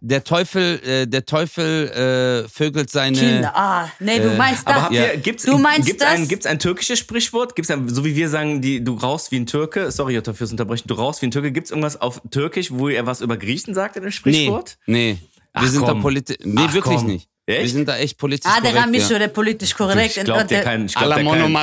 [0.00, 3.16] der Teufel, äh, der Teufel äh, vögelt seine.
[3.16, 3.52] Kinder.
[3.56, 4.82] Ah, nee, du Äh, meinst Aber das.
[4.86, 5.12] habt Ja.
[5.12, 6.12] ihr, gibt's, Du meinst gibt's das?
[6.14, 7.54] ein, gibt's ein türkisches Sprichwort?
[7.54, 9.92] Gibt's ein, so wie wir sagen, die, du rauchst wie ein Türke?
[9.92, 10.88] Sorry, Jutta, fürs Unterbrechen.
[10.88, 11.52] Du rauchst wie ein Türke.
[11.52, 14.76] Gibt's irgendwas auf Türkisch, wo ihr was über Griechen sagt in dem Nee, Sprichwort?
[14.86, 15.18] nee.
[15.52, 15.94] Wir Ach, sind komm.
[15.98, 16.36] da politisch.
[16.42, 17.06] Nee, Ach, wirklich komm.
[17.06, 17.28] nicht.
[17.48, 17.72] Wir Echt?
[17.72, 18.86] sind da echt politisch Ah, der korrekt.
[18.88, 19.18] Ramischo, ja.
[19.20, 20.18] der politisch korrekt.
[20.18, 20.84] Ich glaub Und dir der- keinen.
[20.84, 21.54] Ich glaub Alla dir keinen.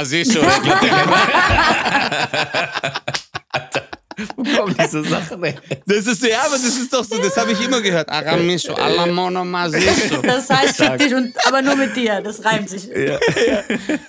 [4.35, 5.55] Wo kommen diese Sachen, ey?
[5.85, 8.07] Das ist ja, aber das ist doch so, das habe ich immer gehört.
[8.09, 10.21] Aramischo, alla monomasischo.
[10.21, 12.21] Das heißt fick dich, und, aber nur mit dir.
[12.21, 12.89] Das reimt sich.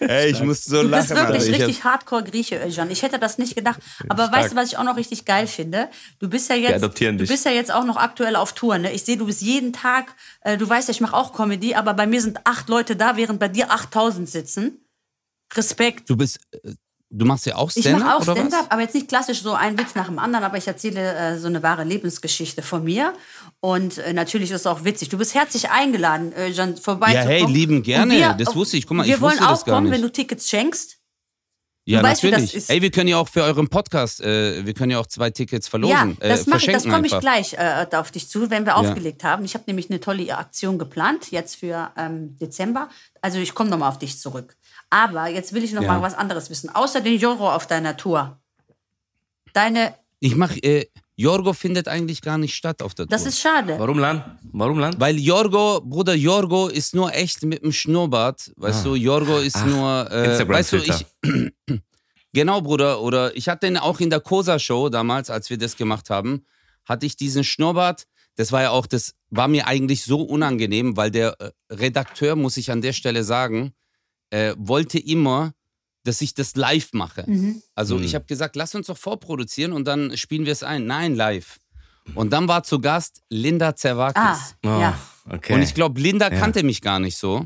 [0.01, 1.29] Ey, ich muss so Du bist lachen.
[1.33, 2.91] wirklich hab- richtig Hardcore-Grieche, Özcan.
[2.91, 3.81] Ich hätte das nicht gedacht.
[4.09, 5.89] Aber weißt du, was ich auch noch richtig geil finde?
[6.19, 7.31] Du bist ja jetzt, adoptieren du dich.
[7.31, 8.79] bist ja jetzt auch noch aktuell auf Tour.
[8.79, 8.93] Ne?
[8.93, 11.95] Ich sehe, du bist jeden Tag, äh, du weißt ja, ich mache auch Comedy, aber
[11.95, 14.79] bei mir sind acht Leute da, während bei dir 8000 sitzen.
[15.55, 16.09] Respekt.
[16.11, 16.73] Du bist, äh,
[17.17, 19.79] du machst ja auch Ich Stand-up mache auch Stand-up, aber jetzt nicht klassisch so ein
[19.79, 23.15] Witz nach dem anderen, aber ich erzähle äh, so eine wahre Lebensgeschichte von mir.
[23.61, 25.09] Und äh, natürlich ist es auch witzig.
[25.09, 28.37] Du bist herzlich eingeladen, äh, Jan, vorbei Ja, hey, lieben gerne.
[28.39, 28.87] Das wusste ich.
[28.87, 29.95] Guck mal, wir ich wollen auch kommen, nicht.
[29.95, 30.99] wenn du Tickets schenkst.
[31.89, 32.55] Ja, weißt, das natürlich.
[32.55, 32.71] ist.
[32.71, 35.69] Ey, wir können ja auch für euren Podcast, äh, wir können ja auch zwei Tickets
[35.69, 36.17] verlosen.
[36.21, 38.77] Ja, äh, das mache ich, das komme ich gleich äh, auf dich zu, wenn wir
[38.77, 39.45] aufgelegt haben.
[39.45, 42.89] Ich habe nämlich eine tolle Aktion geplant, jetzt für ähm, Dezember.
[43.21, 44.57] Also ich komme nochmal auf dich zurück.
[44.91, 45.95] Aber jetzt will ich noch Ja.
[45.95, 46.71] mal was anderes wissen.
[46.71, 48.39] Außer den Joro auf deiner Tour.
[49.53, 53.29] Deine, Ich mache, äh, Jorgo findet eigentlich gar nicht statt auf der das Tour.
[53.31, 53.77] ist schade.
[53.79, 54.39] Warum Lan?
[54.53, 54.95] Warum Lan?
[54.99, 58.53] Weil Jorgo, Bruder, Jorgo ist nur echt mit dem Schnurrbart.
[58.57, 60.11] Weißt du, Jorgo ist Ach, nur.
[60.11, 61.07] Äh, weißt du, ich.
[62.33, 63.01] genau, Bruder.
[63.01, 66.45] Oder ich hatte den auch in der Cosa-Show damals, als wir das gemacht haben,
[66.85, 68.05] hatte ich diesen Schnurrbart.
[68.37, 72.59] Das war ja auch, das war mir eigentlich so unangenehm, weil der äh, Redakteur, muss
[72.59, 73.73] ich an der Stelle sagen,
[74.31, 75.53] äh, wollte immer,
[76.05, 77.25] dass ich das live mache.
[77.27, 77.63] Mhm.
[77.75, 78.05] Also Mhm.
[78.05, 80.87] ich habe gesagt, lass uns doch vorproduzieren und dann spielen wir es ein.
[80.87, 81.59] Nein, live.
[82.15, 84.55] Und dann war zu Gast Linda Ah, Zerwakis.
[84.65, 84.97] Oh, ja.
[85.29, 85.55] Okay.
[85.55, 86.39] Und ich glaube, Linda Ja.
[86.39, 87.45] kannte mich gar nicht so.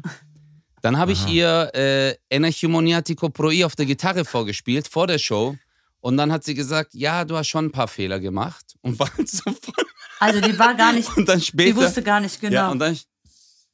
[0.83, 5.57] Dann habe ich ihr äh, Enerchimoniatico Pro I auf der Gitarre vorgespielt, vor der Show.
[6.01, 8.75] Und dann hat sie gesagt, ja, du hast schon ein paar Fehler gemacht.
[8.83, 9.77] Und war sofort.
[10.19, 11.77] Also die war gar nicht, Und dann die später.
[11.77, 12.55] wusste gar nicht genau.
[12.55, 12.99] Ja, und dann,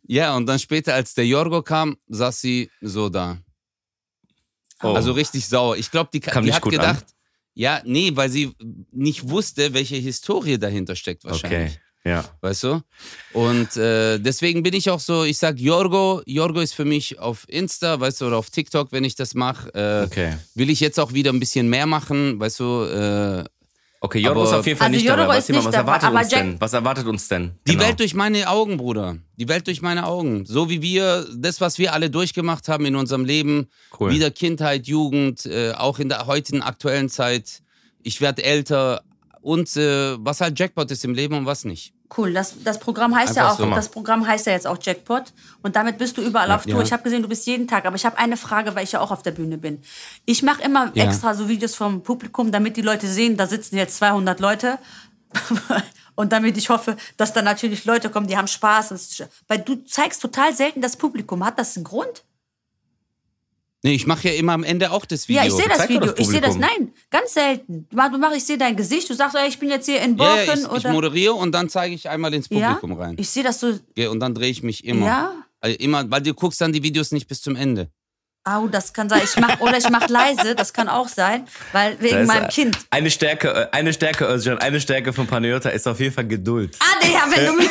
[0.06, 3.38] ja, und dann später, als der Jorgo kam, saß sie so da.
[4.82, 4.88] Oh.
[4.88, 5.76] Also richtig sauer.
[5.76, 7.06] Ich glaube, die, Kam die hat gedacht,
[7.54, 8.52] ja, nee, weil sie
[8.92, 11.72] nicht wusste, welche Historie dahinter steckt wahrscheinlich.
[11.72, 11.80] Okay.
[12.04, 12.24] Ja.
[12.40, 12.82] Weißt du?
[13.32, 17.44] Und äh, deswegen bin ich auch so, ich sag Jorgo, Jorgo ist für mich auf
[17.48, 19.74] Insta, weißt du, oder auf TikTok, wenn ich das mache.
[19.74, 20.34] Äh, Okay.
[20.54, 23.44] Will ich jetzt auch wieder ein bisschen mehr machen, weißt du, äh,
[24.06, 25.36] Okay, Aber- ist auf jeden Fall Also nicht Jorgo dabei.
[25.38, 26.60] Was, ist nicht was dabei, erwartet aber uns Jack- denn?
[26.60, 27.52] Was erwartet uns denn?
[27.66, 27.84] Die Genau.
[27.84, 29.16] Welt durch meine Augen, Bruder.
[29.36, 30.46] Die Welt durch meine Augen.
[30.46, 33.66] So wie wir, das, was wir alle durchgemacht haben in unserem Leben,
[33.98, 34.12] Cool.
[34.12, 37.62] wieder Kindheit, Jugend, äh, auch in der heutigen aktuellen Zeit.
[38.02, 39.02] Ich werde älter
[39.40, 41.92] und äh, was halt Jackpot ist im Leben und was nicht.
[42.14, 43.74] Cool, das, das Programm heißt ja Einfach auch, so.
[43.74, 45.32] das Programm heißt ja jetzt auch Jackpot
[45.62, 46.76] und damit bist du überall auf Tour.
[46.76, 46.82] Ja.
[46.82, 49.00] Ich habe gesehen, du bist jeden Tag, aber ich habe eine Frage, weil ich ja
[49.00, 49.82] auch auf der Bühne bin.
[50.24, 51.04] Ich mache immer Ja.
[51.04, 54.78] extra so Videos vom Publikum, damit die Leute sehen, da sitzen jetzt 200 Leute
[56.14, 58.94] und damit ich hoffe, dass da natürlich Leute kommen, die haben Spaß.
[59.48, 61.44] Weil du zeigst total selten das Publikum.
[61.44, 62.24] Hat das einen Grund?
[63.86, 65.42] Nee, ich mache ja immer am Ende auch das Video.
[65.42, 66.00] Ja, ich sehe das Video.
[66.00, 67.86] das ich sehe das, nein, ganz selten.
[67.88, 70.00] Du mach- du mach, ich sehe dein Gesicht, du sagst, ey, ich bin jetzt hier
[70.00, 70.90] in Ja, Borken ja, ich, ich oder.
[70.92, 73.14] moderiere und dann zeige ich einmal ins ja, Publikum rein.
[73.16, 73.78] ich sehe das so.
[73.96, 75.06] Ja, und dann drehe ich mich immer.
[75.06, 75.32] Ja?
[75.60, 77.88] Also immer, weil du guckst dann die Videos nicht bis zum Ende.
[78.42, 79.20] Au, das kann sein.
[79.24, 82.76] Ich mach, oder ich mach leise, das kann auch sein, weil wegen meinem äh, Kind.
[82.90, 86.76] Eine Stärke, äh, eine Stärke, Özcan, eine Stärke von Panayota ist auf jeden Fall Geduld.
[86.80, 87.68] Ah, Digga, wenn du mich.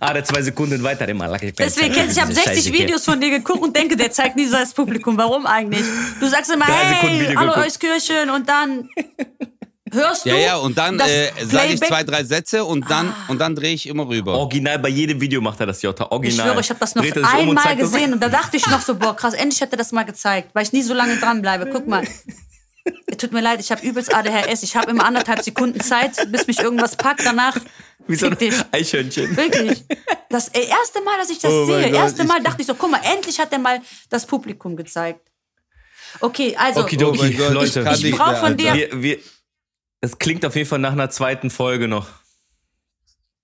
[0.00, 1.28] Ah, der zwei Sekunden weiter immer.
[1.28, 4.46] Deswegen kennst du, ich habe 60 Videos von dir geguckt und denke, der zeigt nie
[4.46, 5.16] so das Publikum.
[5.16, 5.84] Warum eigentlich?
[6.20, 7.54] Du sagst immer, hey, hallo.
[7.56, 8.88] Euskirchen und dann
[9.92, 10.30] hörst du.
[10.30, 13.74] Ja, ja, und dann äh, sage ich zwei, drei Sätze und dann, und dann drehe
[13.74, 14.34] ich immer rüber.
[14.34, 16.04] Original, bei jedem Video macht er das, Jota.
[16.04, 16.46] Ich Original.
[16.46, 18.66] schwöre, ich habe das noch Dreht sich um und einmal gesehen und da dachte ich
[18.66, 21.16] noch so, boah, krass, endlich hat er das mal gezeigt, weil ich nie so lange
[21.16, 21.68] dranbleibe.
[21.72, 22.04] Guck mal.
[23.18, 24.62] Tut mir leid, ich habe übelst ADHS.
[24.62, 27.24] Ich habe immer anderthalb Sekunden Zeit, bis mich irgendwas packt.
[27.24, 27.56] Danach
[28.08, 28.54] Wie so dich.
[28.54, 29.36] ein Eichhörnchen.
[29.36, 29.84] Wirklich.
[30.30, 32.66] Das äh, erste Mal, dass ich das Oh sehe, Gott, erste ich- Mal dachte ich
[32.66, 33.80] so, guck mal, endlich hat er mal
[34.10, 35.20] das Publikum gezeigt.
[36.20, 37.80] Okay, also Okidoki, Oh Gott, Leute.
[37.92, 39.18] ich Ich nicht brauch mehr, von dir- Wir, wir,
[40.00, 42.08] es klingt auf jeden Fall nach einer zweiten Folge noch.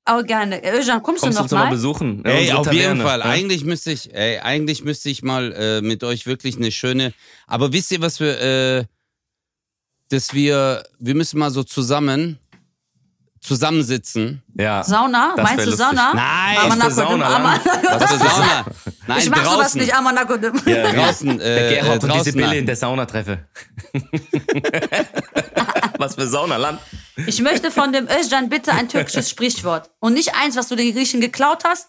[0.04, 0.62] auch gerne.
[0.64, 1.70] Äh, Özcan, kommst, Kommst du noch uns mal mal?
[1.70, 2.22] besuchen?
[2.26, 3.18] Ja, Ey, auf jeden Taverne, Fall.
[3.20, 3.24] ja?
[3.26, 7.12] Eigentlich müsste ich, ey, eigentlich müsste ich mal äh, mit euch wirklich eine schöne.
[7.46, 8.84] Aber wisst ihr, was wir, äh,
[10.10, 12.38] dass wir, wir müssen mal so zusammen
[13.40, 14.42] zusammensitzen.
[14.58, 14.82] Ja.
[14.82, 15.32] Sauna?
[15.36, 15.86] Das Meinst du lustig.
[15.86, 16.12] Sauna?
[16.14, 18.66] Nein, Amanakodum, Sauna, Was für Sauna?
[19.06, 19.52] Nein, Ich mach draußen.
[19.54, 20.60] sowas nicht, Amanakodum.
[20.66, 22.20] Ja, Draußen, Der äh, Gerhard äh, und die.
[22.24, 23.46] Sibylle in der Sauna treffe.
[25.98, 26.80] Was für Saunaland.
[27.26, 29.90] Ich möchte von dem Özcan bitte ein türkisches Sprichwort.
[30.00, 31.88] Und nicht eins, was du den Griechen geklaut hast,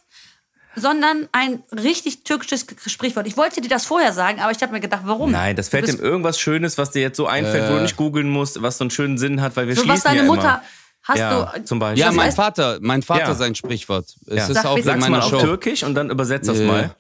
[0.80, 3.28] sondern ein richtig türkisches Sprichwort.
[3.28, 5.32] Ich wollte dir das vorher sagen, aber ich habe mir gedacht, warum?
[5.32, 8.30] Nein, das fällt ihm irgendwas Schönes, was dir jetzt so einfällt, wo du nicht googeln
[8.30, 10.42] musst, was so einen schönen Sinn hat, weil wir So, schließen was deine ja Mutter.
[10.42, 10.64] immer.
[11.04, 11.64] Hast ja, du.
[11.64, 12.02] zum Beispiel.
[12.04, 13.34] Ja, mein heißt- Vater, mein Vater Ja.
[13.36, 14.14] sein Sprichwort.
[14.28, 14.48] Es Ja.
[14.48, 15.40] ist Sag auch in Sag's mal meiner auf Show.
[15.42, 16.96] Türkisch und dann übersetzt das Äh, mal.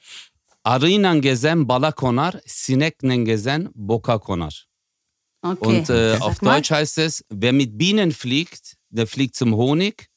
[0.64, 4.52] Arıyla gezen bala konar, sinekle gezen boka konar.
[5.42, 5.66] Okay.
[5.68, 6.56] Und äh, auf mal.
[6.56, 10.08] Deutsch heißt es, wer mit Bienen fliegt, der fliegt zum Honig.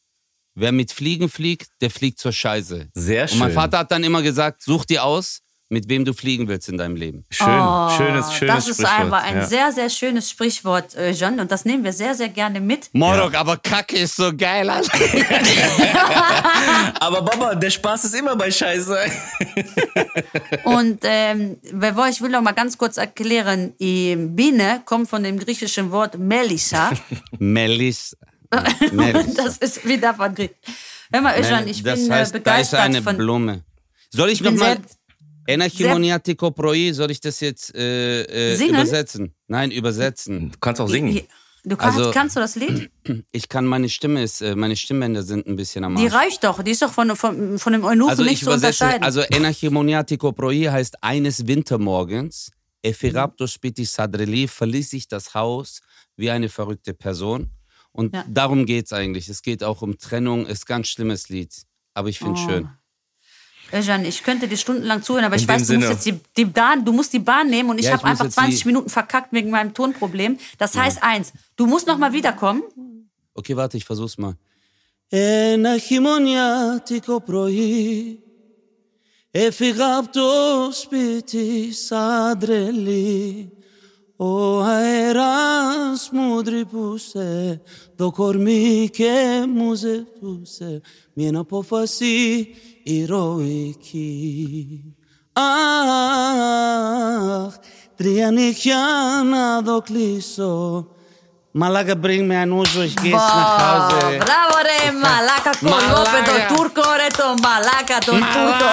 [0.54, 2.88] Wer mit Fliegen fliegt, der fliegt zur Scheiße.
[2.94, 3.34] Sehr schön.
[3.40, 5.40] Und mein Vater hat dann immer gesagt, such dir aus,
[5.70, 7.24] mit wem du fliegen willst in deinem Leben.
[7.30, 9.00] Schön, Oh, schönes, schönes Das ist Sprichwort.
[9.00, 9.46] einfach ein ja.
[9.46, 11.40] sehr, sehr schönes Sprichwort, Özcan.
[11.40, 12.90] Und das nehmen wir sehr, sehr gerne mit.
[12.92, 14.92] Morok, aber Kacke ist so geil, Alter.
[17.00, 18.96] Aber Baba, der Spaß ist immer bei Scheiße.
[20.64, 25.38] Und ähm, wer wollte, ich will noch mal ganz kurz erklären, Biene kommt von dem
[25.38, 26.90] griechischen Wort Melissa.
[27.38, 28.14] Melis.
[29.36, 30.56] Das ist wieder von Griechisch.
[31.12, 33.16] Hör mal, Özcan, ich das bin heißt, äh, da ist begeistert eine von...
[33.16, 33.64] Blume.
[34.10, 34.78] Soll ich nochmal...
[35.46, 39.34] Enachimoniatiko proi, soll ich das jetzt äh, äh, übersetzen?
[39.48, 40.52] Nein, übersetzen.
[40.52, 41.20] Du kannst auch singen.
[41.64, 42.90] Du kannst, Also- kannst du das Lied?
[43.32, 46.14] Ich kann, meine Stimme ist, äh, meine Stimmbänder sind ein bisschen am Die Arsch.
[46.14, 46.62] reicht doch.
[46.62, 49.02] Die ist doch von, von, von dem Eunuchen Also nicht ich zu unterscheiden.
[49.02, 52.50] also Enachimoniatiko proi heißt eines Wintermorgens,
[52.82, 55.80] Ephiraptos spiti sadreli, verließ ich das Haus
[56.16, 57.50] wie eine verrückte Person.
[57.91, 58.23] Und Ja.
[58.27, 59.27] darum geht's eigentlich.
[59.29, 61.51] Es geht auch um Trennung, ist ein ganz schlimmes Lied.
[61.93, 62.47] Aber ich finde Oh.
[62.49, 62.69] schön.
[63.73, 65.93] Özcan, ich könnte dir stundenlang zuhören, aber In ich dem weiß, du musst Sinne.
[65.93, 68.11] jetzt die, die Bahn, du musst die Bahn nehmen und ich Ja, ich habe muss
[68.11, 70.37] einfach jetzt 20 die- Minuten verkackt wegen meinem Tonproblem.
[70.57, 72.61] Das heißt eins, du musst noch mal wiederkommen.
[73.33, 74.35] Okay, warte, ich versuch's mal.
[75.09, 78.19] Ένα χειμωνιάτικο πρωί
[79.31, 80.21] Έφυγα από το
[80.71, 83.51] σπίτι σαν τρελή
[84.16, 87.60] Ο αέρας μου τρυπούσε
[87.96, 90.80] Το κορμί και μου ζητούσε
[91.12, 92.46] Μια απόφαση
[92.82, 94.14] ηρωική
[95.32, 95.44] Αχ,
[97.96, 98.86] τρία νύχια
[99.30, 100.86] να το κλείσω
[101.54, 103.96] Μαλάκα bring me an Usus, ich geh's nach Hause.
[104.24, 108.70] Bravo, re, Malaga, Κολόπεδο, Τούρκο, ρε, το Μαλάκα, το Τούρκο.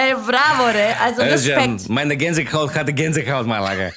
[0.00, 0.88] Ey, bravo, re.
[1.04, 3.88] Also Özcan, Meine Gänsehaut hatte Gänsehaut, μαλάκα.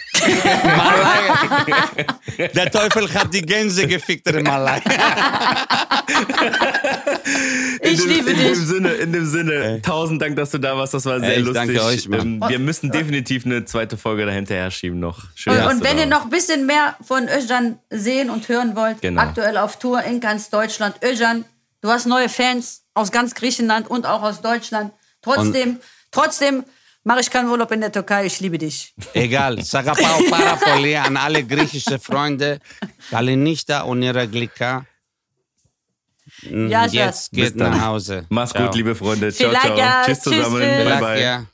[0.63, 2.05] Malai.
[2.53, 4.82] Der Teufel hat die Gänse gefickt, der Malai.
[7.82, 8.47] Ich in dem, liebe in dich.
[8.53, 10.93] Dem Sinne, in dem Sinne, tausend Dank, dass du da warst.
[10.93, 11.65] Das war sehr Ey, ich lustig.
[11.67, 12.20] danke euch, Mann.
[12.22, 15.24] Ähm, wir müssen definitiv eine zweite Folge dahinterher schieben noch.
[15.36, 19.01] Schön, Und, und wenn ihr noch ein bisschen mehr von Özcan sehen und hören wollt,
[19.01, 19.22] Genau.
[19.22, 20.95] aktuell auf Tour in ganz Deutschland.
[21.03, 21.45] Özcan,
[21.82, 24.91] du hast neue Fans aus ganz Griechenland und auch aus Deutschland.
[25.22, 25.80] Trotzdem,
[26.11, 26.63] trotzdem
[27.10, 28.28] mache ich keinen Urlaub in der Türkei.
[28.28, 28.93] Ich liebe dich.
[29.14, 32.60] Egal, Sagapao Parapoli an alle griechische Freunde.
[33.10, 34.86] Kalinista und ihre Glika.
[36.43, 36.93] Ja, Schatz.
[36.93, 38.28] Jetzt geht nach Hause.
[38.30, 38.66] Mach's Ciao.
[38.66, 39.34] gut, liebe Freunde.
[39.34, 39.76] Ciao, ciao.
[39.76, 40.03] ja.
[40.05, 40.62] Tschüss zusammen.
[40.62, 40.86] tschüss.
[40.86, 41.22] Bye, bye.
[41.22, 41.45] ja.